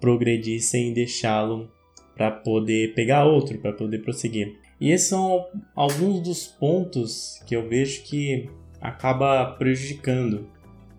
progredir, 0.00 0.62
sem 0.62 0.92
deixá-lo 0.92 1.70
para 2.16 2.30
poder 2.30 2.94
pegar 2.94 3.26
outro, 3.26 3.58
para 3.58 3.72
poder 3.72 3.98
prosseguir. 3.98 4.58
E 4.80 4.90
esses 4.90 5.08
são 5.08 5.46
alguns 5.74 6.20
dos 6.20 6.46
pontos 6.46 7.42
que 7.46 7.54
eu 7.54 7.68
vejo 7.68 8.02
que 8.04 8.48
acaba 8.80 9.44
prejudicando 9.58 10.48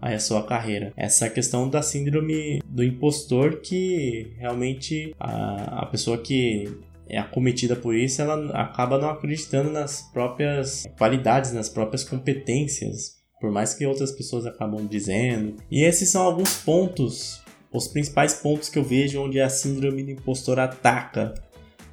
a 0.01 0.20
sua 0.20 0.44
carreira. 0.44 0.94
Essa 0.96 1.30
questão 1.30 1.70
da 1.70 1.82
síndrome 1.82 2.62
do 2.66 2.84
impostor 2.84 3.60
que 3.62 4.34
realmente 4.38 5.13
a, 5.20 5.82
a 5.82 5.86
pessoa 5.86 6.18
que 6.18 6.66
é 7.10 7.18
acometida 7.18 7.75
por 7.75 7.96
isso, 7.96 8.22
ela 8.22 8.51
acaba 8.51 8.98
não 8.98 9.10
acreditando 9.10 9.72
nas 9.72 10.01
próprias 10.12 10.86
qualidades, 10.98 11.54
nas 11.54 11.70
próprias 11.70 12.04
competências, 12.04 13.16
por 13.39 13.50
mais 13.50 13.74
que 13.74 13.86
outras 13.86 14.12
pessoas 14.12 14.46
acabam 14.46 14.86
dizendo. 14.86 15.56
E 15.72 15.84
esses 15.84 16.10
são 16.10 16.24
alguns 16.24 16.58
pontos 16.58 17.42
os 17.72 17.88
principais 17.88 18.34
pontos 18.34 18.70
que 18.70 18.80
eu 18.80 18.84
vejo 18.84 19.22
onde 19.22 19.39
a 19.39 19.50
síndrome 19.50 20.04
do 20.04 20.12
impostor 20.12 20.60
ataca 20.60 21.34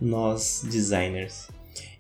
nós 0.00 0.64
designers. 0.70 1.48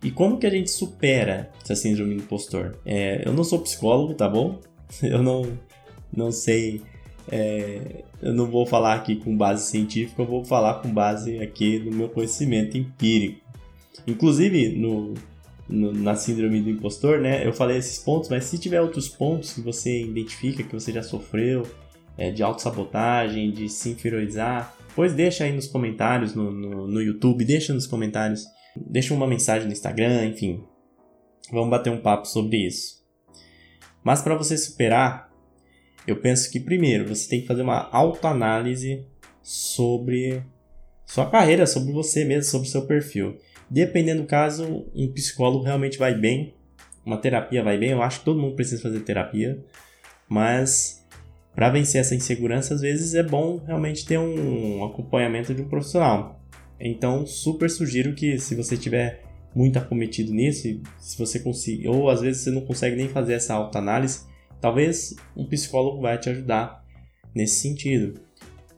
E 0.02 0.10
como 0.10 0.38
que 0.38 0.46
a 0.46 0.50
gente 0.50 0.70
supera 0.70 1.50
essa 1.62 1.74
síndrome 1.74 2.14
do 2.14 2.22
impostor? 2.22 2.78
É, 2.84 3.26
eu 3.26 3.32
não 3.32 3.42
sou 3.42 3.60
psicólogo, 3.60 4.14
tá 4.14 4.28
bom? 4.28 4.60
Eu 5.02 5.22
não, 5.22 5.58
não 6.16 6.30
sei, 6.30 6.82
é, 7.30 8.04
eu 8.22 8.32
não 8.32 8.50
vou 8.50 8.66
falar 8.66 8.94
aqui 8.94 9.16
com 9.16 9.36
base 9.36 9.70
científica, 9.70 10.22
eu 10.22 10.26
vou 10.26 10.44
falar 10.44 10.74
com 10.74 10.92
base 10.92 11.38
aqui 11.38 11.78
no 11.78 11.92
meu 11.92 12.08
conhecimento 12.08 12.76
empírico. 12.76 13.40
Inclusive, 14.06 14.76
no, 14.76 15.14
no, 15.68 15.92
na 15.92 16.14
síndrome 16.14 16.60
do 16.60 16.70
impostor, 16.70 17.20
né, 17.20 17.46
eu 17.46 17.52
falei 17.52 17.78
esses 17.78 17.98
pontos, 17.98 18.28
mas 18.28 18.44
se 18.44 18.58
tiver 18.58 18.80
outros 18.80 19.08
pontos 19.08 19.52
que 19.52 19.60
você 19.60 20.02
identifica, 20.02 20.62
que 20.62 20.72
você 20.72 20.92
já 20.92 21.02
sofreu, 21.02 21.62
é, 22.16 22.30
de 22.30 22.42
autossabotagem, 22.42 23.50
de 23.50 23.68
se 23.68 23.90
inferiorizar, 23.90 24.74
pois 24.94 25.12
deixa 25.12 25.44
aí 25.44 25.52
nos 25.52 25.66
comentários 25.66 26.34
no, 26.34 26.50
no, 26.50 26.86
no 26.86 27.02
YouTube, 27.02 27.44
deixa 27.44 27.74
nos 27.74 27.86
comentários, 27.86 28.44
deixa 28.76 29.14
uma 29.14 29.26
mensagem 29.26 29.66
no 29.66 29.72
Instagram, 29.72 30.26
enfim. 30.26 30.62
Vamos 31.50 31.70
bater 31.70 31.90
um 31.90 32.00
papo 32.00 32.26
sobre 32.26 32.66
isso. 32.66 33.04
Mas 34.02 34.22
para 34.22 34.36
você 34.36 34.56
superar, 34.56 35.30
eu 36.06 36.16
penso 36.16 36.50
que 36.50 36.60
primeiro 36.60 37.08
você 37.08 37.28
tem 37.28 37.40
que 37.40 37.46
fazer 37.46 37.62
uma 37.62 37.88
autoanálise 37.90 39.04
sobre 39.42 40.42
sua 41.04 41.28
carreira, 41.28 41.66
sobre 41.66 41.92
você 41.92 42.24
mesmo, 42.24 42.50
sobre 42.50 42.68
seu 42.68 42.86
perfil. 42.86 43.36
Dependendo 43.70 44.22
do 44.22 44.28
caso, 44.28 44.86
um 44.94 45.08
psicólogo 45.12 45.64
realmente 45.64 45.98
vai 45.98 46.14
bem, 46.14 46.54
uma 47.04 47.18
terapia 47.18 47.62
vai 47.62 47.78
bem. 47.78 47.90
Eu 47.90 48.02
acho 48.02 48.20
que 48.20 48.24
todo 48.24 48.40
mundo 48.40 48.56
precisa 48.56 48.82
fazer 48.82 49.00
terapia, 49.00 49.62
mas 50.28 51.04
para 51.54 51.70
vencer 51.70 52.00
essa 52.00 52.14
insegurança, 52.14 52.74
às 52.74 52.80
vezes 52.80 53.14
é 53.14 53.22
bom 53.22 53.62
realmente 53.64 54.04
ter 54.04 54.18
um 54.18 54.84
acompanhamento 54.84 55.54
de 55.54 55.62
um 55.62 55.68
profissional. 55.68 56.40
Então, 56.80 57.24
super 57.26 57.70
sugiro 57.70 58.14
que 58.14 58.38
se 58.38 58.54
você 58.54 58.76
tiver 58.76 59.22
muito 59.54 59.78
acometido 59.78 60.32
nisso, 60.32 60.80
se 60.98 61.16
você 61.16 61.38
conseguir, 61.38 61.88
ou 61.88 62.10
às 62.10 62.20
vezes 62.20 62.42
você 62.42 62.50
não 62.50 62.62
consegue 62.62 62.96
nem 62.96 63.08
fazer 63.08 63.34
essa 63.34 63.54
autoanálise, 63.54 64.26
talvez 64.64 65.14
um 65.36 65.44
psicólogo 65.44 66.00
vai 66.00 66.16
te 66.16 66.30
ajudar 66.30 66.82
nesse 67.34 67.56
sentido. 67.56 68.18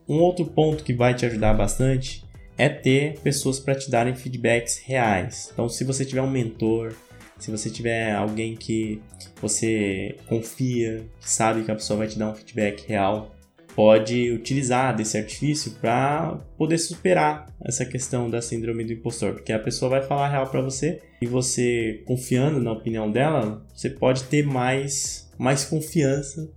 Um 0.09 0.17
outro 0.17 0.45
ponto 0.45 0.83
que 0.83 0.93
vai 0.93 1.15
te 1.15 1.25
ajudar 1.25 1.55
bastante 1.55 2.25
é 2.59 2.69
ter 2.69 3.21
pessoas 3.21 3.61
para 3.61 3.77
te 3.77 3.89
darem 3.89 4.13
feedbacks 4.13 4.79
reais. 4.79 5.49
Então, 5.53 5.69
se 5.69 5.85
você 5.85 6.05
tiver 6.05 6.23
um 6.23 6.31
mentor, 6.31 6.93
se 7.39 7.53
você 7.53 7.71
tiver 7.71 8.13
alguém 8.13 8.57
que 8.57 9.01
você 9.41 10.17
confia, 10.27 11.05
que 11.21 11.31
sabe 11.31 11.63
que 11.63 11.71
a 11.71 11.77
pessoa 11.77 11.99
vai 11.99 12.09
te 12.09 12.19
dar 12.19 12.31
um 12.31 12.35
feedback 12.35 12.85
real, 12.89 13.33
pode 13.77 14.33
utilizar 14.33 14.97
desse 14.97 15.17
artifício 15.17 15.71
para 15.81 16.41
poder 16.59 16.79
superar 16.79 17.47
essa 17.65 17.85
questão 17.85 18.29
da 18.29 18.43
síndrome 18.43 18.83
do 18.83 18.93
impostor, 18.93 19.35
porque 19.35 19.53
a 19.53 19.59
pessoa 19.61 19.89
vai 19.89 20.03
falar 20.03 20.31
real 20.31 20.49
para 20.49 20.63
você 20.63 21.01
e 21.23 21.27
você 21.27 22.03
confiando 22.07 22.59
na 22.59 22.73
opinião 22.73 23.09
dela, 23.09 23.65
você 23.73 23.89
pode 23.89 24.25
ter 24.25 24.45
mais 24.45 25.26
mais 25.39 25.65
confiança 25.65 26.51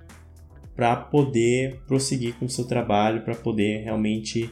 para 0.75 0.95
poder 0.95 1.81
prosseguir 1.88 2.36
com 2.36 2.45
o 2.45 2.50
seu 2.50 2.65
trabalho, 2.65 3.21
para 3.21 3.36
poder 3.36 3.83
realmente 3.83 4.50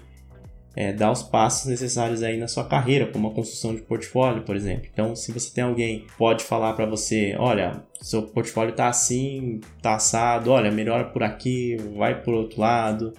é, 0.75 0.93
dar 0.93 1.11
os 1.11 1.23
passos 1.23 1.65
necessários 1.65 2.21
aí 2.21 2.37
na 2.37 2.47
sua 2.47 2.63
carreira, 2.63 3.07
como 3.07 3.29
a 3.29 3.33
construção 3.33 3.73
de 3.73 3.81
portfólio, 3.81 4.43
por 4.43 4.55
exemplo. 4.55 4.87
Então, 4.93 5.15
se 5.15 5.31
você 5.31 5.51
tem 5.51 5.63
alguém 5.63 6.05
pode 6.17 6.43
falar 6.43 6.73
para 6.73 6.85
você, 6.85 7.35
olha, 7.39 7.83
seu 7.99 8.21
portfólio 8.21 8.75
tá 8.75 8.87
assim, 8.87 9.59
tá 9.81 9.95
assado, 9.95 10.51
olha, 10.51 10.71
melhora 10.71 11.05
por 11.05 11.23
aqui, 11.23 11.77
vai 11.95 12.21
por 12.21 12.35
outro 12.35 12.61
lado, 12.61 13.13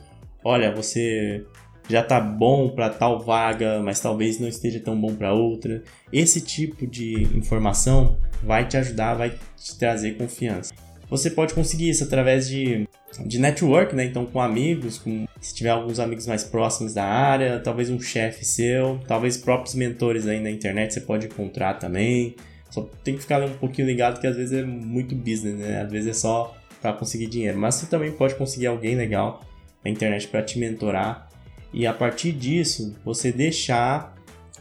olha, 0.45 0.73
você 0.73 1.45
já 1.89 2.03
tá 2.03 2.21
bom 2.21 2.69
para 2.69 2.91
tal 2.91 3.19
vaga, 3.19 3.83
mas 3.83 3.99
talvez 3.99 4.39
não 4.39 4.47
esteja 4.47 4.79
tão 4.79 5.01
bom 5.01 5.15
para 5.17 5.33
outra. 5.33 5.83
Esse 6.13 6.41
tipo 6.41 6.87
de 6.87 7.23
informação 7.37 8.19
vai 8.43 8.69
te 8.69 8.77
ajudar, 8.77 9.15
vai 9.15 9.31
te 9.31 9.79
trazer 9.79 10.17
confiança. 10.17 10.73
Você 11.11 11.31
pode 11.31 11.55
conseguir 11.55 11.89
isso 11.91 12.05
através 12.05 12.49
de 12.49 12.87
de 13.25 13.39
network, 13.39 13.95
né? 13.97 14.05
Então 14.05 14.27
com 14.27 14.41
amigos, 14.41 14.99
com 14.99 15.27
se 15.41 15.55
tiver 15.55 15.71
alguns 15.71 15.99
amigos 15.99 16.27
mais 16.27 16.45
próximos 16.45 16.95
da 16.95 17.05
área, 17.05 17.59
talvez 17.59 17.91
um 17.91 18.01
chefe 18.01 18.45
seu, 18.45 19.01
talvez 19.09 19.37
próprios 19.37 19.75
mentores 19.75 20.27
aí 20.27 20.41
na 20.41 20.51
internet 20.51 20.93
você 20.93 21.01
pode 21.01 21.27
encontrar 21.27 21.75
também. 21.75 22.37
Só 22.71 22.83
tem 23.03 23.15
que 23.15 23.23
ficar 23.23 23.43
um 23.43 23.55
pouquinho 23.55 23.87
ligado 23.87 24.21
que 24.21 24.27
às 24.27 24.37
vezes 24.37 24.53
é 24.53 24.63
muito 24.63 25.15
business, 25.15 25.57
né? 25.57 25.81
Às 25.83 25.91
vezes 25.91 26.11
é 26.11 26.13
só 26.13 26.55
para 26.81 26.93
conseguir 26.93 27.27
dinheiro, 27.27 27.59
mas 27.59 27.77
você 27.77 27.87
também 27.87 28.13
pode 28.13 28.35
conseguir 28.35 28.67
alguém 28.67 28.95
legal 28.95 29.43
na 29.85 29.91
internet 29.91 30.29
para 30.29 30.43
te 30.43 30.59
mentorar 30.59 31.29
e 31.73 31.87
a 31.87 31.93
partir 31.93 32.33
disso 32.33 32.95
você 33.05 33.33
deixar 33.33 34.15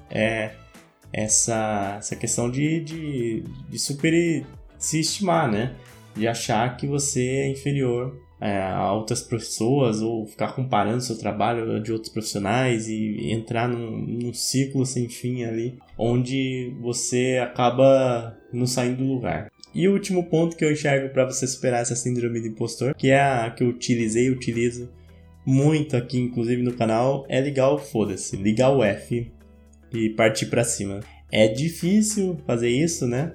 é, 0.09 0.51
essa, 1.13 1.95
essa 1.99 2.15
questão 2.15 2.49
de, 2.49 2.81
de, 2.81 3.43
de 3.69 3.79
super 3.79 4.13
se 4.77 4.99
estimar, 4.99 5.51
né? 5.51 5.75
De 6.17 6.27
achar 6.27 6.75
que 6.77 6.87
você 6.87 7.21
é 7.21 7.49
inferior 7.49 8.17
é, 8.39 8.61
a 8.61 8.93
outras 8.93 9.21
pessoas 9.21 10.01
ou 10.01 10.25
ficar 10.25 10.53
comparando 10.53 11.01
seu 11.01 11.17
trabalho 11.17 11.81
de 11.81 11.91
outros 11.91 12.11
profissionais 12.11 12.87
e 12.87 13.31
entrar 13.31 13.67
num, 13.67 13.97
num 13.97 14.33
ciclo 14.33 14.85
sem 14.85 15.09
fim 15.09 15.43
ali, 15.43 15.77
onde 15.97 16.75
você 16.81 17.39
acaba 17.41 18.37
não 18.53 18.67
saindo 18.67 18.97
do 18.97 19.13
lugar. 19.13 19.51
E 19.73 19.87
o 19.87 19.93
último 19.93 20.23
ponto 20.23 20.55
que 20.55 20.63
eu 20.63 20.71
enxergo 20.71 21.13
para 21.13 21.25
você 21.25 21.45
superar 21.45 21.81
essa 21.81 21.95
síndrome 21.95 22.39
do 22.39 22.47
impostor, 22.47 22.95
que 22.95 23.09
é 23.09 23.21
a 23.21 23.51
que 23.51 23.63
eu 23.63 23.69
utilizei 23.69 24.27
e 24.27 24.31
utilizo 24.31 24.89
muito 25.45 25.95
aqui, 25.95 26.19
inclusive 26.19 26.61
no 26.61 26.73
canal, 26.73 27.25
é 27.29 27.39
ligar 27.39 27.69
o 27.69 27.77
foda-se, 27.77 28.35
ligar 28.35 28.69
o 28.69 28.83
F 28.83 29.31
e 29.93 30.09
partir 30.09 30.47
para 30.47 30.63
cima. 30.63 30.99
É 31.31 31.47
difícil 31.47 32.37
fazer 32.45 32.69
isso, 32.69 33.07
né? 33.07 33.33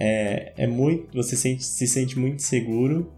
É, 0.00 0.52
é 0.56 0.66
muito, 0.66 1.12
você 1.12 1.34
sente, 1.34 1.64
se 1.64 1.86
sente 1.88 2.16
muito 2.16 2.40
seguro, 2.42 3.12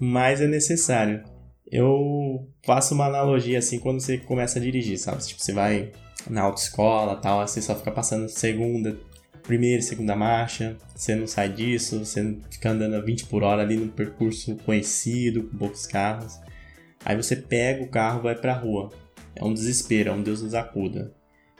mas 0.00 0.40
é 0.40 0.48
necessário. 0.48 1.22
Eu 1.70 2.48
faço 2.64 2.94
uma 2.94 3.06
analogia 3.06 3.58
assim 3.58 3.78
quando 3.78 4.00
você 4.00 4.18
começa 4.18 4.58
a 4.58 4.62
dirigir, 4.62 4.98
sabe? 4.98 5.24
Tipo, 5.24 5.40
você 5.40 5.52
vai 5.52 5.92
na 6.28 6.42
autoescola 6.42 7.14
tal, 7.16 7.46
você 7.46 7.62
só 7.62 7.74
fica 7.76 7.92
passando 7.92 8.28
segunda, 8.28 8.98
primeira 9.42 9.78
e 9.78 9.82
segunda 9.82 10.16
marcha, 10.16 10.76
você 10.94 11.14
não 11.14 11.26
sai 11.26 11.52
disso, 11.52 12.00
você 12.00 12.36
fica 12.50 12.70
andando 12.70 12.96
a 12.96 13.00
20 13.00 13.26
por 13.26 13.44
hora 13.44 13.62
ali 13.62 13.76
no 13.76 13.88
percurso 13.88 14.56
conhecido, 14.56 15.44
com 15.44 15.56
poucos 15.56 15.86
carros. 15.86 16.40
Aí 17.04 17.16
você 17.16 17.36
pega 17.36 17.84
o 17.84 17.88
carro 17.88 18.22
vai 18.22 18.34
pra 18.34 18.54
rua. 18.54 18.90
É 19.36 19.44
um 19.44 19.54
desespero, 19.54 20.10
é 20.10 20.12
um 20.12 20.22
Deus 20.22 20.42
nos 20.42 20.54
acuda. 20.54 21.14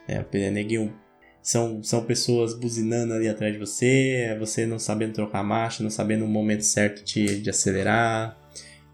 É, 0.09 0.51
neguinho, 0.51 0.93
são, 1.43 1.83
são 1.83 2.05
pessoas 2.05 2.55
buzinando 2.55 3.15
ali 3.15 3.29
atrás 3.29 3.53
de 3.53 3.59
você, 3.59 4.27
é 4.29 4.39
você 4.39 4.67
não 4.67 4.79
sabendo 4.79 5.15
trocar 5.15 5.43
marcha, 5.43 5.83
não 5.83 5.91
sabendo 5.91 6.25
o 6.25 6.29
momento 6.29 6.63
certo 6.63 7.05
de, 7.05 7.41
de 7.41 7.51
acelerar, 7.51 8.37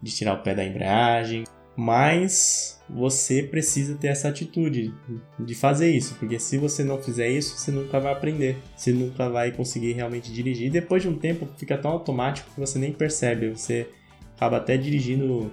de 0.01 0.11
tirar 0.13 0.33
o 0.33 0.43
pé 0.43 0.55
da 0.55 0.63
embreagem. 0.63 1.43
Mas 1.75 2.79
você 2.89 3.43
precisa 3.43 3.95
ter 3.95 4.07
essa 4.07 4.29
atitude 4.29 4.93
de 5.37 5.55
fazer 5.55 5.91
isso, 5.91 6.15
porque 6.15 6.39
se 6.39 6.57
você 6.57 6.83
não 6.83 7.01
fizer 7.01 7.29
isso, 7.29 7.57
você 7.57 7.71
nunca 7.71 7.99
vai 7.99 8.13
aprender, 8.13 8.57
você 8.75 8.93
nunca 8.93 9.27
vai 9.29 9.51
conseguir 9.51 9.91
realmente 9.91 10.31
dirigir. 10.31 10.67
E 10.67 10.69
depois 10.69 11.01
de 11.01 11.09
um 11.09 11.17
tempo 11.17 11.47
fica 11.57 11.77
tão 11.77 11.91
automático 11.91 12.49
que 12.53 12.59
você 12.59 12.79
nem 12.79 12.93
percebe, 12.93 13.49
você 13.49 13.89
acaba 14.35 14.57
até 14.57 14.77
dirigindo 14.77 15.51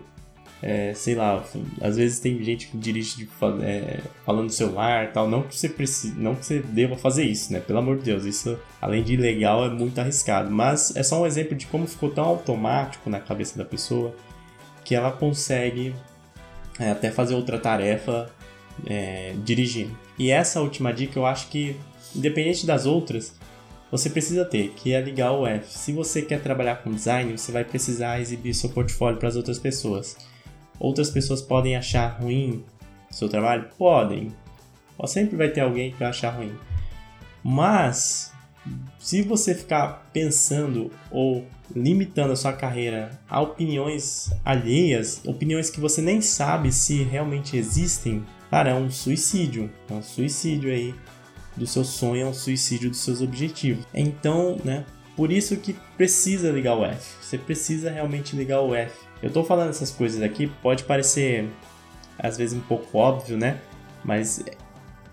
é, 0.62 0.94
sei 0.94 1.16
lá, 1.16 1.44
às 1.80 1.96
vezes 1.96 2.20
tem 2.20 2.40
gente 2.42 2.68
que 2.68 2.76
dirige 2.76 3.28
é, 3.62 3.98
falando 4.24 4.44
no 4.44 4.50
celular 4.50 5.12
tal, 5.12 5.28
não 5.28 5.42
que 5.42 5.56
você 5.56 5.68
precise, 5.68 6.14
não 6.16 6.36
que 6.36 6.46
você 6.46 6.60
deva 6.60 6.96
fazer 6.96 7.24
isso, 7.24 7.52
né? 7.52 7.58
Pelo 7.58 7.80
amor 7.80 7.98
de 7.98 8.04
Deus, 8.04 8.24
isso 8.24 8.56
além 8.80 9.02
de 9.02 9.14
ilegal 9.14 9.66
é 9.66 9.68
muito 9.68 9.98
arriscado, 10.00 10.50
mas 10.52 10.94
é 10.94 11.02
só 11.02 11.20
um 11.20 11.26
exemplo 11.26 11.56
de 11.56 11.66
como 11.66 11.86
ficou 11.88 12.10
tão 12.10 12.24
automático 12.24 13.10
na 13.10 13.18
cabeça 13.18 13.58
da 13.58 13.64
pessoa 13.64 14.14
que 14.84 14.94
ela 14.94 15.10
consegue 15.10 15.94
é, 16.78 16.92
até 16.92 17.10
fazer 17.10 17.34
outra 17.34 17.58
tarefa 17.58 18.30
é, 18.86 19.34
dirigindo. 19.44 19.98
E 20.16 20.30
essa 20.30 20.60
última 20.60 20.92
dica 20.92 21.18
eu 21.18 21.26
acho 21.26 21.48
que, 21.48 21.76
independente 22.14 22.64
das 22.64 22.86
outras, 22.86 23.34
você 23.90 24.08
precisa 24.08 24.44
ter, 24.44 24.68
que 24.76 24.94
é 24.94 25.00
ligar 25.00 25.32
o 25.32 25.44
F. 25.44 25.76
Se 25.76 25.92
você 25.92 26.22
quer 26.22 26.40
trabalhar 26.40 26.76
com 26.76 26.92
design, 26.92 27.36
você 27.36 27.50
vai 27.50 27.64
precisar 27.64 28.20
exibir 28.20 28.54
seu 28.54 28.70
portfólio 28.70 29.18
para 29.18 29.28
as 29.28 29.36
outras 29.36 29.58
pessoas. 29.58 30.16
Outras 30.82 31.10
pessoas 31.10 31.40
podem 31.40 31.76
achar 31.76 32.20
ruim 32.20 32.64
seu 33.08 33.28
trabalho? 33.28 33.68
Podem. 33.78 34.34
Sempre 35.06 35.36
vai 35.36 35.48
ter 35.48 35.60
alguém 35.60 35.92
que 35.92 35.98
vai 36.00 36.08
achar 36.08 36.30
ruim. 36.30 36.52
Mas, 37.40 38.32
se 38.98 39.22
você 39.22 39.54
ficar 39.54 40.10
pensando 40.12 40.90
ou 41.08 41.46
limitando 41.74 42.32
a 42.32 42.36
sua 42.36 42.52
carreira 42.52 43.16
a 43.30 43.40
opiniões 43.40 44.32
alheias, 44.44 45.22
opiniões 45.24 45.70
que 45.70 45.78
você 45.78 46.02
nem 46.02 46.20
sabe 46.20 46.72
se 46.72 47.04
realmente 47.04 47.56
existem, 47.56 48.24
cara, 48.50 48.70
é 48.70 48.74
um 48.74 48.90
suicídio. 48.90 49.70
É 49.88 49.94
um 49.94 50.02
suicídio 50.02 50.68
aí 50.68 50.92
do 51.56 51.66
seu 51.66 51.84
sonho, 51.84 52.26
é 52.26 52.28
um 52.28 52.34
suicídio 52.34 52.90
dos 52.90 52.98
seus 52.98 53.20
objetivos. 53.20 53.86
Então, 53.94 54.58
né, 54.64 54.84
por 55.14 55.30
isso 55.30 55.56
que 55.58 55.76
precisa 55.96 56.50
ligar 56.50 56.74
o 56.74 56.84
F. 56.84 57.24
Você 57.24 57.38
precisa 57.38 57.88
realmente 57.88 58.34
ligar 58.34 58.62
o 58.62 58.74
F. 58.74 59.11
Eu 59.22 59.30
tô 59.30 59.44
falando 59.44 59.70
essas 59.70 59.90
coisas 59.90 60.20
aqui, 60.22 60.48
pode 60.62 60.84
parecer 60.84 61.48
às 62.18 62.36
vezes 62.36 62.56
um 62.56 62.60
pouco 62.60 62.98
óbvio, 62.98 63.36
né? 63.36 63.60
Mas 64.04 64.44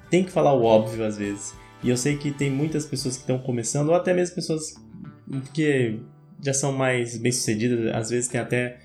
tem 0.09 0.23
que 0.23 0.31
falar 0.31 0.53
o 0.53 0.63
óbvio 0.63 1.05
às 1.05 1.17
vezes. 1.17 1.53
E 1.83 1.89
eu 1.89 1.95
sei 1.95 2.17
que 2.17 2.31
tem 2.31 2.49
muitas 2.49 2.85
pessoas 2.85 3.15
que 3.15 3.21
estão 3.21 3.37
começando, 3.37 3.89
ou 3.89 3.95
até 3.95 4.13
mesmo 4.13 4.35
pessoas 4.35 4.75
que 5.53 5.99
já 6.41 6.53
são 6.53 6.71
mais 6.71 7.17
bem-sucedidas, 7.17 7.93
às 7.93 8.09
vezes 8.09 8.27
tem 8.27 8.41
até 8.41 8.79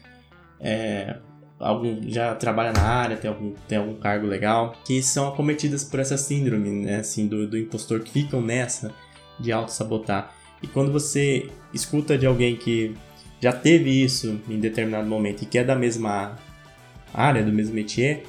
é, 0.60 1.16
algum 1.58 2.00
já 2.08 2.34
trabalha 2.34 2.72
na 2.72 2.82
área, 2.82 3.16
tem 3.16 3.30
algum, 3.30 3.52
tem 3.66 3.78
algum 3.78 3.94
cargo 3.94 4.26
legal, 4.26 4.74
que 4.84 5.02
são 5.02 5.28
acometidas 5.28 5.82
por 5.84 6.00
essa 6.00 6.16
síndrome, 6.16 6.70
né, 6.84 6.96
assim, 6.96 7.26
do, 7.26 7.48
do 7.48 7.58
impostor, 7.58 8.00
que 8.00 8.10
ficam 8.10 8.40
nessa 8.40 8.92
de 9.40 9.50
auto-sabotar. 9.50 10.34
E 10.62 10.66
quando 10.66 10.92
você 10.92 11.48
escuta 11.72 12.16
de 12.16 12.26
alguém 12.26 12.56
que 12.56 12.96
já 13.40 13.53
teve 13.53 13.90
isso 13.90 14.40
em 14.49 14.59
determinado 14.59 15.07
momento 15.09 15.42
e 15.42 15.47
que 15.47 15.59
é 15.59 15.64
da 15.64 15.75
mesma 15.75 16.38
área, 17.12 17.44
do 17.44 17.53
mesmo 17.53 17.75
métier, 17.75 18.25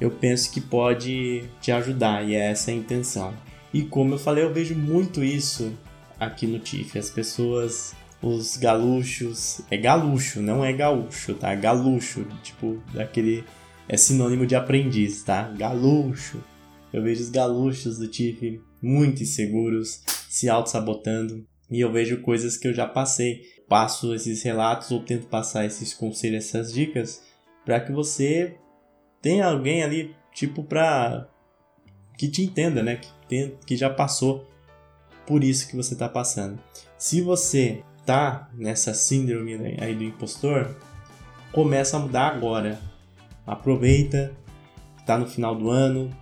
eu 0.00 0.10
penso 0.10 0.50
que 0.50 0.60
pode 0.60 1.44
te 1.60 1.72
ajudar 1.72 2.26
e 2.26 2.34
é 2.34 2.50
essa 2.50 2.70
a 2.70 2.74
intenção. 2.74 3.34
E 3.72 3.82
como 3.82 4.14
eu 4.14 4.18
falei, 4.18 4.44
eu 4.44 4.52
vejo 4.52 4.74
muito 4.74 5.22
isso 5.22 5.72
aqui 6.18 6.46
no 6.46 6.58
TIF. 6.58 6.98
As 6.98 7.10
pessoas, 7.10 7.94
os 8.22 8.56
galuchos, 8.56 9.60
é 9.70 9.76
galucho, 9.76 10.40
não 10.40 10.64
é 10.64 10.72
gaúcho, 10.72 11.34
tá? 11.34 11.54
Galucho, 11.54 12.26
tipo, 12.42 12.82
daquele 12.92 13.44
é 13.88 13.96
sinônimo 13.96 14.46
de 14.46 14.56
aprendiz, 14.56 15.22
tá? 15.22 15.42
Galucho. 15.56 16.42
Eu 16.92 17.02
vejo 17.02 17.22
os 17.22 17.30
galuchos 17.30 17.98
do 17.98 18.08
TIF 18.08 18.60
muito 18.82 19.22
inseguros, 19.22 20.02
se 20.28 20.48
auto-sabotando, 20.48 21.46
e 21.70 21.80
eu 21.80 21.90
vejo 21.92 22.20
coisas 22.20 22.56
que 22.56 22.68
eu 22.68 22.74
já 22.74 22.86
passei 22.86 23.42
passo 23.68 24.14
esses 24.14 24.42
relatos 24.42 24.90
ou 24.90 25.00
tento 25.00 25.26
passar 25.26 25.64
esses 25.64 25.92
conselhos, 25.92 26.44
essas 26.44 26.72
dicas, 26.72 27.22
para 27.64 27.80
que 27.80 27.92
você 27.92 28.56
tenha 29.20 29.46
alguém 29.46 29.82
ali, 29.82 30.14
tipo, 30.32 30.62
para 30.62 31.28
que 32.16 32.28
te 32.28 32.42
entenda, 32.42 32.82
né? 32.82 32.96
Que, 32.96 33.08
tem, 33.28 33.58
que 33.66 33.76
já 33.76 33.90
passou 33.90 34.46
por 35.26 35.42
isso 35.42 35.68
que 35.68 35.76
você 35.76 35.94
está 35.94 36.08
passando. 36.08 36.58
Se 36.96 37.20
você 37.20 37.82
tá 38.04 38.48
nessa 38.54 38.94
síndrome 38.94 39.76
aí 39.80 39.94
do 39.94 40.04
impostor, 40.04 40.76
começa 41.52 41.96
a 41.96 42.00
mudar 42.00 42.28
agora. 42.28 42.80
Aproveita, 43.44 44.32
está 44.98 45.18
no 45.18 45.26
final 45.26 45.54
do 45.54 45.70
ano, 45.70 46.16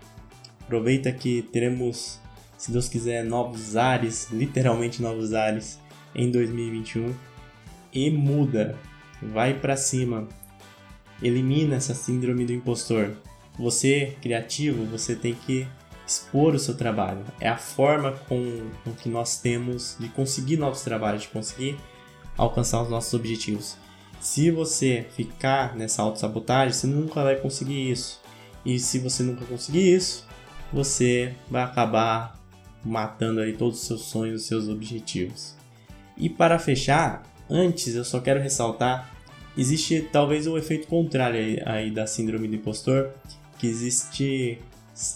aproveita 0.63 1.13
que 1.13 1.43
teremos, 1.43 2.21
se 2.57 2.71
Deus 2.73 2.89
quiser, 2.89 3.25
novos 3.25 3.77
ares, 3.77 4.31
literalmente 4.31 5.01
novos 5.01 5.33
ares 5.33 5.79
em 6.15 6.31
2021 6.31 7.15
e 7.95 8.11
muda. 8.11 8.77
Vai 9.23 9.55
para 9.55 9.77
cima. 9.77 10.29
Elimina 11.23 11.77
essa 11.77 11.95
síndrome 11.95 12.45
do 12.45 12.53
impostor. 12.53 13.13
Você, 13.59 14.17
criativo, 14.21 14.85
você 14.85 15.15
tem 15.15 15.35
que 15.35 15.67
expor 16.07 16.55
o 16.55 16.59
seu 16.59 16.77
trabalho. 16.77 17.25
É 17.41 17.49
a 17.49 17.57
forma 17.57 18.13
com, 18.29 18.69
com 18.83 18.93
que 18.93 19.09
nós 19.09 19.39
temos 19.39 19.97
de 19.99 20.09
conseguir 20.09 20.57
novos 20.57 20.83
trabalhos, 20.83 21.23
de 21.23 21.29
conseguir 21.29 21.79
alcançar 22.37 22.83
os 22.83 22.91
nossos 22.91 23.15
objetivos. 23.15 23.77
Se 24.21 24.51
você 24.51 25.07
ficar 25.15 25.77
nessa 25.77 26.03
autossabotagem, 26.03 26.73
você 26.73 26.87
nunca 26.87 27.23
vai 27.23 27.37
conseguir 27.37 27.91
isso. 27.91 28.21
E 28.65 28.79
se 28.79 28.99
você 28.99 29.23
nunca 29.23 29.45
conseguir 29.45 29.95
isso, 29.95 30.27
você 30.73 31.35
vai 31.51 31.63
acabar 31.63 32.39
matando 32.85 33.41
aí 33.41 33.53
todos 33.53 33.81
os 33.81 33.87
seus 33.87 34.03
sonhos, 34.03 34.43
os 34.43 34.49
seus 34.49 34.69
objetivos. 34.69 35.55
E 36.17 36.29
para 36.29 36.59
fechar, 36.59 37.23
Antes, 37.49 37.95
eu 37.95 38.05
só 38.05 38.21
quero 38.21 38.41
ressaltar, 38.41 39.15
existe 39.57 40.09
talvez 40.13 40.47
o 40.47 40.57
efeito 40.57 40.87
contrário 40.87 41.39
aí, 41.39 41.63
aí 41.65 41.91
da 41.91 42.07
síndrome 42.07 42.49
do 42.49 42.57
impostor, 42.57 43.11
que 43.59 43.67
existe 43.67 44.59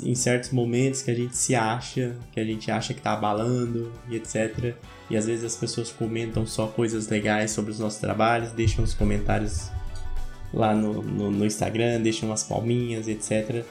em 0.02 0.14
certos 0.14 0.50
momentos 0.50 1.02
que 1.02 1.10
a 1.10 1.14
gente 1.14 1.36
se 1.36 1.54
acha, 1.54 2.16
que 2.32 2.40
a 2.40 2.44
gente 2.44 2.70
acha 2.70 2.92
que 2.92 3.00
tá 3.00 3.12
abalando 3.12 3.92
e 4.08 4.16
etc. 4.16 4.74
E 5.08 5.16
às 5.16 5.26
vezes 5.26 5.44
as 5.44 5.56
pessoas 5.56 5.90
comentam 5.90 6.44
só 6.46 6.66
coisas 6.66 7.08
legais 7.08 7.52
sobre 7.52 7.70
os 7.70 7.78
nossos 7.78 8.00
trabalhos, 8.00 8.50
deixam 8.52 8.84
os 8.84 8.92
comentários 8.92 9.70
lá 10.52 10.74
no, 10.74 11.02
no, 11.02 11.30
no 11.30 11.46
Instagram, 11.46 12.00
deixam 12.00 12.28
umas 12.28 12.42
palminhas, 12.42 13.06
etc. 13.06 13.64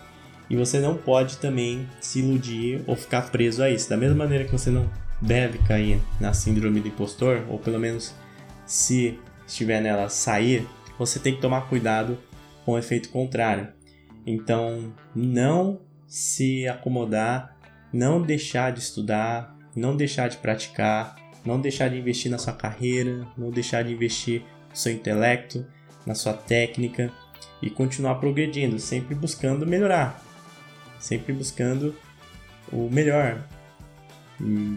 E 0.49 0.55
você 0.55 0.79
não 0.79 0.95
pode 0.95 1.37
também 1.37 1.87
se 1.99 2.19
iludir 2.19 2.81
ou 2.87 2.95
ficar 2.95 3.29
preso 3.29 3.61
a 3.61 3.69
isso. 3.69 3.89
Da 3.89 3.97
mesma 3.97 4.15
maneira 4.15 4.45
que 4.45 4.51
você 4.51 4.69
não 4.69 4.89
deve 5.21 5.57
cair 5.59 5.99
na 6.21 6.31
síndrome 6.31 6.79
do 6.79 6.87
impostor, 6.87 7.43
ou 7.49 7.59
pelo 7.59 7.79
menos 7.79 8.13
se 8.67 9.19
estiver 9.47 9.81
nela 9.81 10.09
sair, 10.09 10.67
você 10.99 11.17
tem 11.17 11.33
que 11.33 11.41
tomar 11.41 11.69
cuidado 11.69 12.19
com 12.65 12.73
o 12.73 12.77
efeito 12.77 13.09
contrário. 13.09 13.69
Então, 14.25 14.93
não 15.15 15.79
se 16.05 16.67
acomodar, 16.67 17.57
não 17.93 18.21
deixar 18.21 18.71
de 18.73 18.79
estudar, 18.79 19.55
não 19.75 19.95
deixar 19.95 20.27
de 20.27 20.37
praticar, 20.37 21.15
não 21.45 21.59
deixar 21.61 21.89
de 21.89 21.97
investir 21.97 22.29
na 22.29 22.37
sua 22.37 22.53
carreira, 22.53 23.25
não 23.37 23.49
deixar 23.49 23.83
de 23.83 23.93
investir 23.93 24.43
no 24.69 24.75
seu 24.75 24.91
intelecto, 24.91 25.65
na 26.05 26.13
sua 26.13 26.33
técnica 26.33 27.11
e 27.61 27.69
continuar 27.69 28.15
progredindo, 28.15 28.79
sempre 28.79 29.15
buscando 29.15 29.65
melhorar, 29.65 30.21
sempre 30.99 31.33
buscando 31.33 31.95
o 32.71 32.89
melhor. 32.89 33.47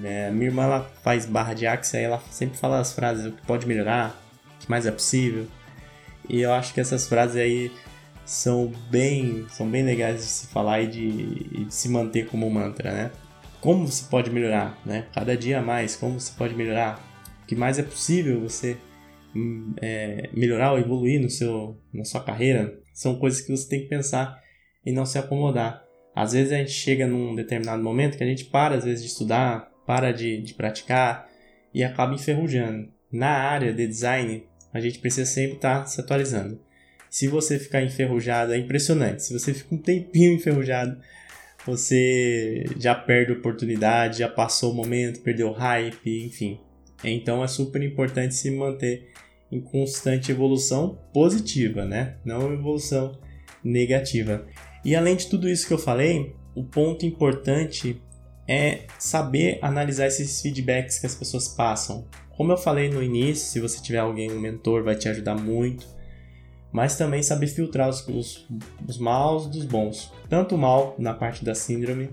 É, 0.05 0.31
minha 0.31 0.46
irmã 0.46 0.64
ela 0.64 0.90
faz 1.03 1.27
barra 1.27 1.55
de 1.55 1.66
axia 1.66 2.01
e 2.01 2.05
ela 2.05 2.23
sempre 2.31 2.59
fala 2.59 2.81
as 2.81 2.92
frases 2.92 3.27
o 3.27 3.33
que 3.33 3.46
pode 3.46 3.66
melhorar, 3.66 4.18
o 4.57 4.59
que 4.61 4.70
mais 4.70 4.87
é 4.87 4.90
possível. 4.90 5.46
E 6.29 6.40
eu 6.40 6.53
acho 6.53 6.73
que 6.73 6.81
essas 6.81 7.07
frases 7.09 7.37
aí 7.37 7.73
são 8.25 8.73
bem, 8.90 9.46
são 9.49 9.68
bem 9.68 9.83
legais 9.83 10.18
de 10.18 10.31
se 10.31 10.46
falar 10.46 10.81
e 10.83 10.87
de, 10.87 11.09
e 11.53 11.64
de 11.64 11.75
se 11.75 11.88
manter 11.88 12.27
como 12.29 12.49
mantra, 12.49 12.92
né? 12.92 13.11
Como 13.61 13.87
você 13.87 14.05
pode 14.09 14.31
melhorar, 14.31 14.79
né? 14.87 15.07
Cada 15.12 15.37
dia 15.37 15.61
mais, 15.61 15.96
como 15.96 16.18
você 16.18 16.33
pode 16.37 16.55
melhorar? 16.55 17.05
O 17.42 17.46
que 17.46 17.57
mais 17.57 17.79
é 17.79 17.83
possível 17.83 18.40
você 18.40 18.79
hum, 19.35 19.75
é, 19.83 20.31
melhorar 20.33 20.73
ou 20.73 20.79
evoluir 20.79 21.20
no 21.20 21.29
seu, 21.29 21.77
na 21.92 22.05
sua 22.05 22.23
carreira? 22.23 22.79
São 22.94 23.16
coisas 23.18 23.40
que 23.40 23.51
você 23.51 23.68
tem 23.68 23.81
que 23.81 23.88
pensar 23.88 24.40
e 24.87 24.92
não 24.92 25.05
se 25.05 25.18
acomodar. 25.18 25.83
Às 26.14 26.33
vezes 26.33 26.53
a 26.53 26.57
gente 26.57 26.73
chega 26.73 27.07
num 27.07 27.35
determinado 27.35 27.83
momento 27.83 28.16
que 28.16 28.25
a 28.25 28.27
gente 28.27 28.44
para, 28.44 28.77
às 28.77 28.85
vezes, 28.85 29.03
de 29.03 29.09
estudar, 29.09 29.70
para 29.87 30.12
de, 30.12 30.40
de 30.40 30.55
praticar 30.55 31.29
e 31.73 31.83
acaba 31.83 32.14
enferrujando. 32.14 32.88
Na 33.12 33.31
área 33.31 33.73
de 33.73 33.87
design, 33.87 34.44
a 34.73 34.81
gente 34.81 34.99
precisa 34.99 35.29
sempre 35.29 35.57
estar 35.57 35.81
tá 35.81 35.87
se 35.87 36.01
atualizando. 36.01 36.61
Se 37.09 37.27
você 37.27 37.59
ficar 37.59 37.83
enferrujado, 37.83 38.53
é 38.53 38.59
impressionante. 38.59 39.25
Se 39.25 39.33
você 39.33 39.53
fica 39.53 39.75
um 39.75 39.79
tempinho 39.79 40.33
enferrujado, 40.33 40.96
você 41.66 42.64
já 42.79 42.94
perde 42.94 43.33
oportunidade, 43.33 44.20
já 44.20 44.29
passou 44.29 44.73
o 44.73 44.75
momento, 44.75 45.20
perdeu 45.20 45.49
o 45.49 45.53
hype, 45.53 46.25
enfim. 46.25 46.61
Então 47.03 47.42
é 47.42 47.49
super 47.49 47.83
importante 47.83 48.35
se 48.35 48.51
manter 48.51 49.11
em 49.51 49.61
constante 49.61 50.31
evolução 50.31 50.99
positiva, 51.12 51.85
né? 51.85 52.16
Não 52.25 52.53
evolução 52.53 53.18
negativa. 53.64 54.46
E 54.85 54.97
além 54.97 55.16
de 55.16 55.27
tudo 55.27 55.49
isso 55.49 55.66
que 55.66 55.75
eu 55.75 55.79
falei, 55.79 56.35
o 56.55 56.64
ponto 56.64 57.05
importante 57.05 58.01
é 58.49 58.87
saber 58.99 59.59
analisar 59.62 60.07
esses 60.07 60.40
feedbacks 60.40 60.99
que 60.99 61.07
as 61.07 61.14
pessoas 61.14 61.49
passam. 61.49 62.07
Como 62.37 62.53
eu 62.53 62.57
falei 62.57 62.88
no 62.88 63.03
início, 63.03 63.47
se 63.47 63.61
você 63.61 63.81
tiver 63.81 63.99
alguém, 63.99 64.33
um 64.33 64.40
mentor, 64.40 64.83
vai 64.83 64.97
te 64.97 65.09
ajudar 65.09 65.37
muito. 65.37 65.87
Mas 66.73 66.97
também 66.97 67.23
saber 67.23 67.49
filtrar 67.49 67.88
os, 67.88 68.07
os, 68.09 68.47
os 68.87 68.99
maus 68.99 69.47
dos 69.47 69.64
bons. 69.64 70.12
Tanto 70.29 70.55
o 70.55 70.59
mal 70.59 70.95
na 70.99 71.12
parte 71.12 71.45
da 71.45 71.55
síndrome 71.55 72.11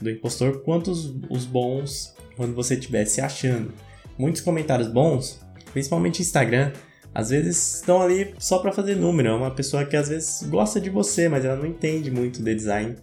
do 0.00 0.10
impostor, 0.10 0.62
quanto 0.62 0.90
os, 0.90 1.14
os 1.30 1.44
bons 1.44 2.14
quando 2.36 2.54
você 2.54 2.74
estiver 2.74 3.04
se 3.04 3.20
achando. 3.20 3.72
Muitos 4.18 4.40
comentários 4.40 4.88
bons, 4.88 5.40
principalmente 5.72 6.22
Instagram, 6.22 6.72
às 7.14 7.30
vezes 7.30 7.76
estão 7.76 8.00
ali 8.00 8.34
só 8.38 8.58
para 8.58 8.72
fazer 8.72 8.96
número. 8.96 9.28
É 9.28 9.34
uma 9.34 9.50
pessoa 9.50 9.84
que 9.84 9.96
às 9.96 10.08
vezes 10.08 10.42
gosta 10.48 10.80
de 10.80 10.90
você, 10.90 11.28
mas 11.28 11.44
ela 11.44 11.56
não 11.56 11.66
entende 11.66 12.10
muito 12.10 12.42
de 12.42 12.54
design. 12.54 12.96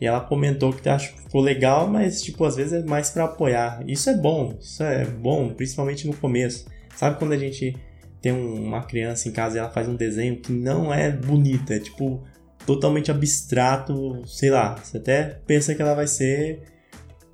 E 0.00 0.06
ela 0.06 0.20
comentou 0.20 0.72
que 0.72 0.88
acho 0.88 1.14
que 1.14 1.22
ficou 1.22 1.40
legal, 1.40 1.86
mas 1.86 2.22
tipo, 2.22 2.44
às 2.44 2.56
vezes 2.56 2.72
é 2.72 2.82
mais 2.82 3.10
para 3.10 3.24
apoiar. 3.24 3.84
Isso 3.86 4.10
é 4.10 4.16
bom, 4.16 4.56
isso 4.60 4.82
é 4.82 5.04
bom, 5.04 5.50
principalmente 5.50 6.06
no 6.06 6.16
começo. 6.16 6.66
Sabe 6.96 7.18
quando 7.18 7.32
a 7.32 7.38
gente 7.38 7.76
tem 8.20 8.32
uma 8.32 8.82
criança 8.82 9.28
em 9.28 9.32
casa 9.32 9.56
e 9.56 9.58
ela 9.58 9.70
faz 9.70 9.88
um 9.88 9.96
desenho 9.96 10.40
que 10.40 10.52
não 10.52 10.92
é 10.92 11.10
bonita, 11.10 11.74
é 11.74 11.78
tipo 11.78 12.22
totalmente 12.64 13.10
abstrato, 13.10 14.22
sei 14.26 14.50
lá, 14.50 14.76
você 14.76 14.98
até 14.98 15.40
pensa 15.46 15.74
que 15.74 15.82
ela 15.82 15.94
vai 15.94 16.06
ser 16.06 16.62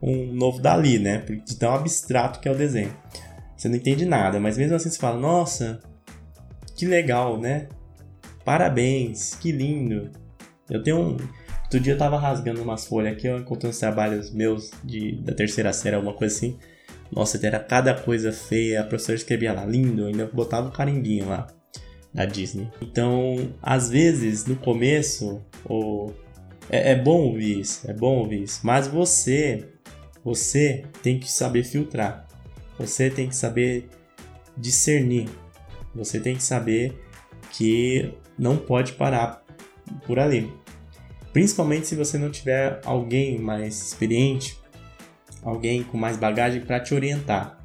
um 0.00 0.32
novo 0.32 0.60
Dali, 0.60 0.98
né? 0.98 1.24
De 1.46 1.56
tão 1.56 1.74
abstrato 1.74 2.40
que 2.40 2.48
é 2.48 2.52
o 2.52 2.56
desenho. 2.56 2.94
Você 3.56 3.68
não 3.68 3.76
entende 3.76 4.04
nada, 4.04 4.38
mas 4.38 4.56
mesmo 4.56 4.76
assim 4.76 4.88
você 4.88 4.98
fala, 4.98 5.18
nossa, 5.18 5.80
que 6.78 6.86
legal, 6.86 7.40
né? 7.40 7.68
Parabéns, 8.44 9.34
que 9.34 9.50
lindo. 9.50 10.12
Eu 10.70 10.80
tenho 10.80 10.96
um. 10.96 11.16
Outro 11.64 11.80
dia 11.80 11.92
eu 11.92 11.98
tava 11.98 12.16
rasgando 12.16 12.62
umas 12.62 12.86
folhas 12.86 13.12
aqui, 13.12 13.26
eu 13.26 13.36
encontrei 13.36 13.68
uns 13.68 13.78
trabalhos 13.78 14.30
meus 14.32 14.70
de, 14.82 15.16
da 15.16 15.34
terceira 15.34 15.72
série, 15.72 15.96
alguma 15.96 16.14
coisa 16.14 16.34
assim. 16.34 16.56
Nossa, 17.10 17.44
era 17.44 17.58
cada 17.58 17.92
coisa 17.94 18.32
feia, 18.32 18.80
a 18.80 18.84
professora 18.84 19.16
escrevia 19.16 19.52
lá, 19.52 19.66
lindo, 19.66 20.06
ainda 20.06 20.26
botava 20.26 20.68
um 20.68 20.70
carimbinho 20.70 21.28
lá 21.28 21.48
da 22.14 22.24
Disney. 22.24 22.70
Então, 22.80 23.52
às 23.60 23.90
vezes, 23.90 24.46
no 24.46 24.56
começo, 24.56 25.42
ou... 25.64 26.14
é, 26.70 26.92
é 26.92 26.96
bom 26.96 27.22
ouvir 27.22 27.60
isso, 27.60 27.90
é 27.90 27.92
bom 27.92 28.18
ouvir 28.18 28.44
isso, 28.44 28.60
mas 28.62 28.86
você, 28.86 29.68
você 30.24 30.84
tem 31.02 31.18
que 31.18 31.30
saber 31.30 31.64
filtrar, 31.64 32.26
você 32.78 33.10
tem 33.10 33.28
que 33.28 33.36
saber 33.36 33.90
discernir 34.56 35.28
você 35.94 36.20
tem 36.20 36.36
que 36.36 36.42
saber 36.42 37.00
que 37.52 38.14
não 38.38 38.56
pode 38.56 38.92
parar 38.92 39.44
por 40.06 40.18
ali. 40.18 40.52
Principalmente 41.32 41.86
se 41.86 41.96
você 41.96 42.18
não 42.18 42.30
tiver 42.30 42.80
alguém 42.84 43.38
mais 43.38 43.80
experiente, 43.80 44.58
alguém 45.42 45.82
com 45.82 45.96
mais 45.96 46.16
bagagem 46.16 46.60
para 46.60 46.80
te 46.80 46.94
orientar. 46.94 47.58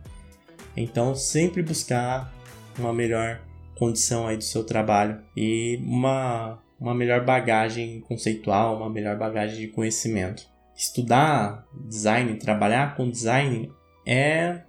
Então, 0.75 1.15
sempre 1.15 1.61
buscar 1.61 2.33
uma 2.77 2.93
melhor 2.93 3.41
condição 3.75 4.27
aí 4.27 4.37
do 4.37 4.43
seu 4.43 4.63
trabalho 4.63 5.21
e 5.35 5.79
uma, 5.83 6.59
uma 6.79 6.93
melhor 6.93 7.23
bagagem 7.23 8.01
conceitual, 8.01 8.77
uma 8.77 8.89
melhor 8.89 9.17
bagagem 9.17 9.59
de 9.59 9.67
conhecimento. 9.67 10.47
Estudar 10.75 11.65
design, 11.73 12.35
trabalhar 12.37 12.95
com 12.95 13.09
design 13.09 13.71
é 14.05 14.61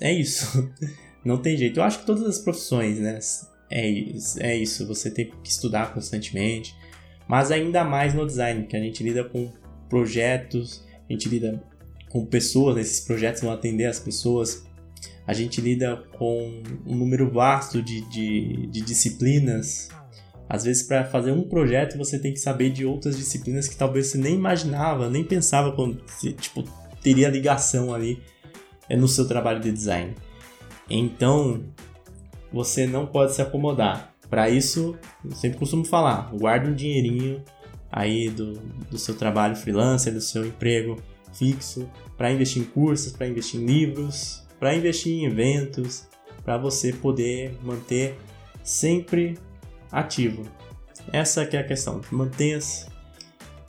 é 0.00 0.12
isso. 0.12 0.72
Não 1.24 1.38
tem 1.38 1.56
jeito. 1.56 1.80
Eu 1.80 1.84
acho 1.84 2.00
que 2.00 2.06
todas 2.06 2.24
as 2.24 2.38
profissões, 2.38 2.98
né? 2.98 3.18
É, 3.70 3.88
é 4.40 4.56
isso. 4.56 4.86
Você 4.86 5.10
tem 5.10 5.30
que 5.42 5.48
estudar 5.48 5.92
constantemente. 5.92 6.74
Mas 7.26 7.50
ainda 7.50 7.84
mais 7.84 8.14
no 8.14 8.26
design, 8.26 8.66
que 8.66 8.76
a 8.76 8.80
gente 8.80 9.02
lida 9.02 9.24
com 9.24 9.50
projetos, 9.88 10.84
a 11.08 11.12
gente 11.12 11.28
lida 11.28 11.62
com 12.10 12.24
pessoas, 12.24 12.76
esses 12.76 13.00
projetos 13.00 13.42
vão 13.42 13.50
atender 13.50 13.86
as 13.86 13.98
pessoas. 13.98 14.64
A 15.26 15.32
gente 15.32 15.60
lida 15.60 15.96
com 16.18 16.62
um 16.86 16.94
número 16.94 17.30
vasto 17.30 17.82
de, 17.82 18.02
de, 18.10 18.66
de 18.66 18.80
disciplinas. 18.82 19.88
Às 20.46 20.64
vezes, 20.64 20.82
para 20.82 21.04
fazer 21.04 21.32
um 21.32 21.48
projeto, 21.48 21.96
você 21.96 22.18
tem 22.18 22.32
que 22.32 22.38
saber 22.38 22.70
de 22.70 22.84
outras 22.84 23.16
disciplinas 23.16 23.66
que 23.66 23.76
talvez 23.76 24.08
você 24.08 24.18
nem 24.18 24.34
imaginava, 24.34 25.08
nem 25.08 25.24
pensava 25.24 25.72
quando 25.72 26.04
tipo, 26.36 26.62
teria 27.02 27.28
ligação 27.28 27.94
ali 27.94 28.22
é, 28.88 28.96
no 28.96 29.08
seu 29.08 29.26
trabalho 29.26 29.60
de 29.60 29.72
design. 29.72 30.14
Então, 30.88 31.64
você 32.52 32.86
não 32.86 33.06
pode 33.06 33.34
se 33.34 33.42
acomodar. 33.42 34.14
Para 34.28 34.48
isso, 34.48 34.96
eu 35.24 35.32
sempre 35.32 35.58
costumo 35.58 35.84
falar, 35.84 36.30
guarde 36.34 36.68
um 36.68 36.74
dinheirinho 36.74 37.42
aí 37.90 38.28
do, 38.28 38.54
do 38.90 38.98
seu 38.98 39.16
trabalho 39.16 39.54
freelancer, 39.54 40.12
do 40.12 40.20
seu 40.20 40.44
emprego 40.44 41.00
fixo, 41.32 41.88
para 42.16 42.32
investir 42.32 42.62
em 42.62 42.64
cursos, 42.64 43.12
para 43.12 43.28
investir 43.28 43.60
em 43.60 43.66
livros, 43.66 44.42
para 44.58 44.74
investir 44.74 45.12
em 45.12 45.26
eventos, 45.26 46.08
para 46.44 46.58
você 46.58 46.92
poder 46.92 47.56
manter 47.62 48.18
sempre 48.62 49.38
ativo. 49.90 50.42
Essa 51.12 51.44
que 51.46 51.56
é 51.56 51.60
a 51.60 51.66
questão, 51.66 52.00
mantenha-se 52.10 52.86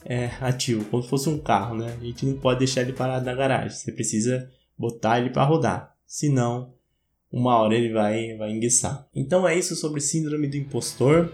é, 0.03 0.29
ativo, 0.39 0.85
como 0.85 1.03
se 1.03 1.09
fosse 1.09 1.29
um 1.29 1.37
carro, 1.37 1.75
né? 1.75 1.97
A 1.99 2.03
gente 2.03 2.25
não 2.25 2.37
pode 2.37 2.59
deixar 2.59 2.81
ele 2.81 2.93
parado 2.93 3.25
na 3.25 3.33
garagem, 3.33 3.69
você 3.69 3.91
precisa 3.91 4.49
botar 4.77 5.19
ele 5.19 5.31
para 5.31 5.43
rodar, 5.43 5.95
senão 6.05 6.74
uma 7.35 7.57
hora 7.57 7.75
ele 7.75 7.91
vai, 7.91 8.33
vai 8.37 8.49
enguiçar. 8.49 9.05
Então 9.13 9.45
é 9.45 9.53
isso 9.53 9.75
sobre 9.75 9.99
síndrome 9.99 10.47
do 10.47 10.55
impostor. 10.55 11.29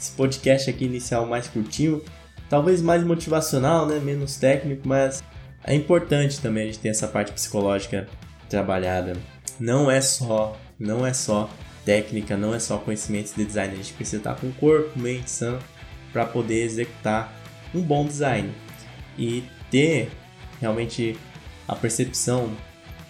Esse 0.00 0.12
podcast 0.12 0.70
aqui 0.70 0.86
inicial 0.86 1.26
mais 1.26 1.46
curtinho, 1.46 2.02
talvez 2.48 2.80
mais 2.80 3.04
motivacional, 3.04 3.86
né? 3.86 4.00
menos 4.00 4.36
técnico, 4.36 4.88
mas 4.88 5.22
é 5.62 5.74
importante 5.74 6.40
também 6.40 6.62
a 6.62 6.66
gente 6.66 6.78
ter 6.78 6.88
essa 6.88 7.06
parte 7.06 7.32
psicológica 7.32 8.08
trabalhada. 8.48 9.14
Não 9.60 9.90
é 9.90 10.00
só, 10.00 10.58
não 10.78 11.06
é 11.06 11.12
só 11.12 11.50
técnica, 11.84 12.34
não 12.34 12.54
é 12.54 12.58
só 12.58 12.78
conhecimentos 12.78 13.34
de 13.34 13.44
design, 13.44 13.74
a 13.74 13.76
gente 13.76 13.92
precisa 13.92 14.16
estar 14.16 14.34
com 14.36 14.46
o 14.46 14.52
corpo, 14.54 14.98
mente 14.98 15.30
sã 15.30 15.58
para 16.14 16.24
poder 16.24 16.64
executar 16.64 17.30
um 17.74 17.82
bom 17.82 18.06
design 18.06 18.50
e 19.18 19.44
ter 19.70 20.10
realmente 20.60 21.14
a 21.68 21.76
percepção 21.76 22.50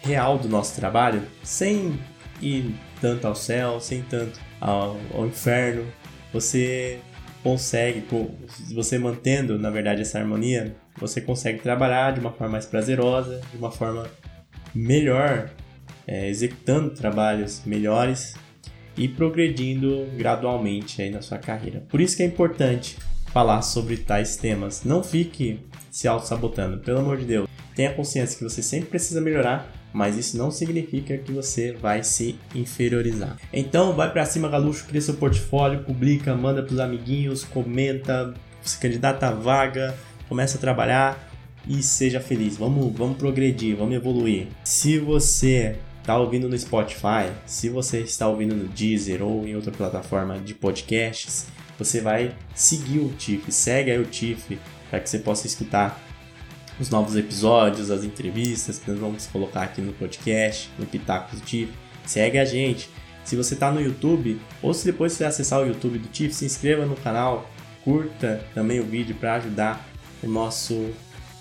real 0.02 0.38
do 0.38 0.48
nosso 0.48 0.74
trabalho 0.74 1.22
sem 1.44 1.98
ir 2.42 2.74
tanto 3.00 3.26
ao 3.26 3.34
céu, 3.34 3.80
sem 3.80 4.02
tanto 4.02 4.38
ao, 4.60 4.98
ao 5.14 5.26
inferno. 5.26 5.86
Você 6.32 6.98
consegue, 7.42 8.04
você 8.74 8.98
mantendo, 8.98 9.58
na 9.58 9.70
verdade, 9.70 10.02
essa 10.02 10.18
harmonia, 10.18 10.74
você 10.96 11.20
consegue 11.20 11.60
trabalhar 11.60 12.12
de 12.12 12.20
uma 12.20 12.32
forma 12.32 12.52
mais 12.52 12.66
prazerosa, 12.66 13.40
de 13.50 13.56
uma 13.56 13.70
forma 13.70 14.06
melhor, 14.74 15.50
é, 16.06 16.28
executando 16.28 16.90
trabalhos 16.90 17.62
melhores 17.64 18.34
e 18.96 19.08
progredindo 19.08 20.06
gradualmente 20.16 21.00
aí 21.00 21.10
na 21.10 21.22
sua 21.22 21.38
carreira. 21.38 21.82
Por 21.88 22.00
isso 22.00 22.16
que 22.16 22.22
é 22.22 22.26
importante 22.26 22.96
falar 23.32 23.62
sobre 23.62 23.96
tais 23.96 24.36
temas. 24.36 24.84
Não 24.84 25.02
fique 25.02 25.60
se 25.90 26.06
auto-sabotando, 26.06 26.78
pelo 26.78 26.98
amor 26.98 27.16
de 27.18 27.24
Deus. 27.24 27.51
Tenha 27.74 27.92
consciência 27.92 28.36
que 28.36 28.44
você 28.44 28.62
sempre 28.62 28.90
precisa 28.90 29.20
melhorar 29.20 29.82
mas 29.92 30.16
isso 30.16 30.38
não 30.38 30.50
significa 30.50 31.18
que 31.18 31.30
você 31.32 31.72
vai 31.72 32.02
se 32.02 32.38
inferiorizar. 32.54 33.36
Então, 33.52 33.92
vai 33.92 34.10
para 34.10 34.24
cima, 34.24 34.48
Galuxo, 34.48 34.86
cria 34.86 35.00
seu 35.00 35.14
portfólio, 35.14 35.84
publica, 35.84 36.34
manda 36.34 36.62
pros 36.62 36.80
amiguinhos, 36.80 37.44
comenta, 37.44 38.32
se 38.62 38.78
candidata 38.78 39.28
à 39.28 39.32
vaga, 39.32 39.94
começa 40.28 40.56
a 40.56 40.60
trabalhar 40.60 41.28
e 41.68 41.82
seja 41.82 42.20
feliz. 42.20 42.56
Vamos, 42.56 42.92
vamos 42.96 43.18
progredir, 43.18 43.76
vamos 43.76 43.94
evoluir. 43.94 44.48
Se 44.64 44.98
você 44.98 45.76
está 46.00 46.18
ouvindo 46.18 46.48
no 46.48 46.58
Spotify, 46.58 47.30
se 47.46 47.68
você 47.68 48.00
está 48.00 48.26
ouvindo 48.26 48.56
no 48.56 48.66
Deezer 48.68 49.22
ou 49.22 49.46
em 49.46 49.54
outra 49.54 49.70
plataforma 49.70 50.38
de 50.38 50.54
podcasts, 50.54 51.46
você 51.78 52.00
vai 52.00 52.34
seguir 52.54 52.98
o 52.98 53.08
TIFF, 53.10 53.52
segue 53.52 53.90
aí 53.90 53.98
o 53.98 54.04
TIFF 54.04 54.58
para 54.90 55.00
que 55.00 55.08
você 55.08 55.18
possa 55.18 55.46
escutar 55.46 56.00
os 56.82 56.90
novos 56.90 57.16
episódios, 57.16 57.92
as 57.92 58.02
entrevistas 58.02 58.78
que 58.78 58.90
nós 58.90 58.98
vamos 58.98 59.26
colocar 59.26 59.62
aqui 59.62 59.80
no 59.80 59.92
podcast, 59.92 60.68
no 60.76 60.84
Pitacos 60.84 61.38
do 61.38 61.46
TIFF. 61.46 61.72
Segue 62.04 62.38
a 62.38 62.44
gente. 62.44 62.90
Se 63.24 63.36
você 63.36 63.54
está 63.54 63.70
no 63.70 63.80
YouTube, 63.80 64.40
ou 64.60 64.74
se 64.74 64.84
depois 64.84 65.12
você 65.12 65.24
acessar 65.24 65.62
o 65.62 65.66
YouTube 65.66 65.98
do 65.98 66.08
TIFF, 66.08 66.34
se 66.34 66.44
inscreva 66.44 66.84
no 66.84 66.96
canal, 66.96 67.48
curta 67.84 68.44
também 68.52 68.80
o 68.80 68.84
vídeo 68.84 69.14
para 69.14 69.34
ajudar 69.34 69.88
o 70.22 70.26
nosso 70.26 70.90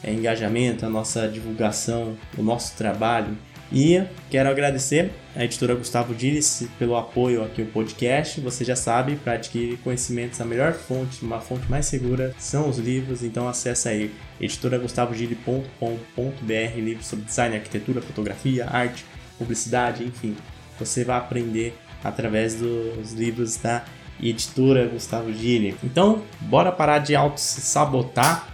é, 0.03 0.13
engajamento, 0.13 0.85
a 0.85 0.89
nossa 0.89 1.27
divulgação, 1.27 2.15
o 2.37 2.43
nosso 2.43 2.77
trabalho. 2.77 3.35
E 3.71 4.03
quero 4.29 4.49
agradecer 4.49 5.11
a 5.33 5.45
editora 5.45 5.75
Gustavo 5.75 6.13
Diniz 6.13 6.67
pelo 6.77 6.97
apoio 6.97 7.41
aqui 7.41 7.61
ao 7.61 7.67
podcast. 7.69 8.41
Você 8.41 8.65
já 8.65 8.75
sabe, 8.75 9.15
para 9.15 9.31
adquirir 9.33 9.77
conhecimentos, 9.77 10.41
a 10.41 10.45
melhor 10.45 10.73
fonte, 10.73 11.23
uma 11.23 11.39
fonte 11.39 11.71
mais 11.71 11.85
segura, 11.85 12.35
são 12.37 12.67
os 12.67 12.77
livros. 12.77 13.23
Então 13.23 13.47
acesse 13.47 13.87
aí 13.87 14.11
editoragustavoGili.com.br, 14.41 16.75
livros 16.75 17.07
sobre 17.07 17.23
design, 17.23 17.55
arquitetura, 17.55 18.01
fotografia, 18.01 18.67
arte, 18.69 19.05
publicidade, 19.37 20.03
enfim. 20.03 20.35
Você 20.77 21.05
vai 21.05 21.17
aprender 21.17 21.73
através 22.03 22.55
dos 22.55 23.13
livros 23.13 23.55
da 23.55 23.85
editora 24.21 24.85
Gustavo 24.87 25.31
Gili. 25.31 25.77
Então, 25.81 26.23
bora 26.41 26.73
parar 26.73 26.99
de 26.99 27.15
auto-sabotar 27.15 28.51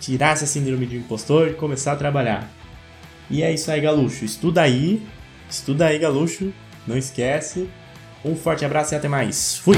tirar 0.00 0.32
essa 0.32 0.46
síndrome 0.46 0.86
de 0.86 0.96
impostor 0.96 1.48
e 1.48 1.54
começar 1.54 1.92
a 1.92 1.96
trabalhar. 1.96 2.55
E 3.30 3.42
é 3.42 3.52
isso 3.52 3.70
aí, 3.70 3.80
Galuxo. 3.80 4.24
Estuda 4.24 4.62
aí. 4.62 5.02
Estuda 5.50 5.86
aí, 5.86 5.98
Galuxo. 5.98 6.52
Não 6.86 6.96
esquece. 6.96 7.68
Um 8.24 8.36
forte 8.36 8.64
abraço 8.64 8.94
e 8.94 8.96
até 8.96 9.08
mais. 9.08 9.56
Fui! 9.56 9.76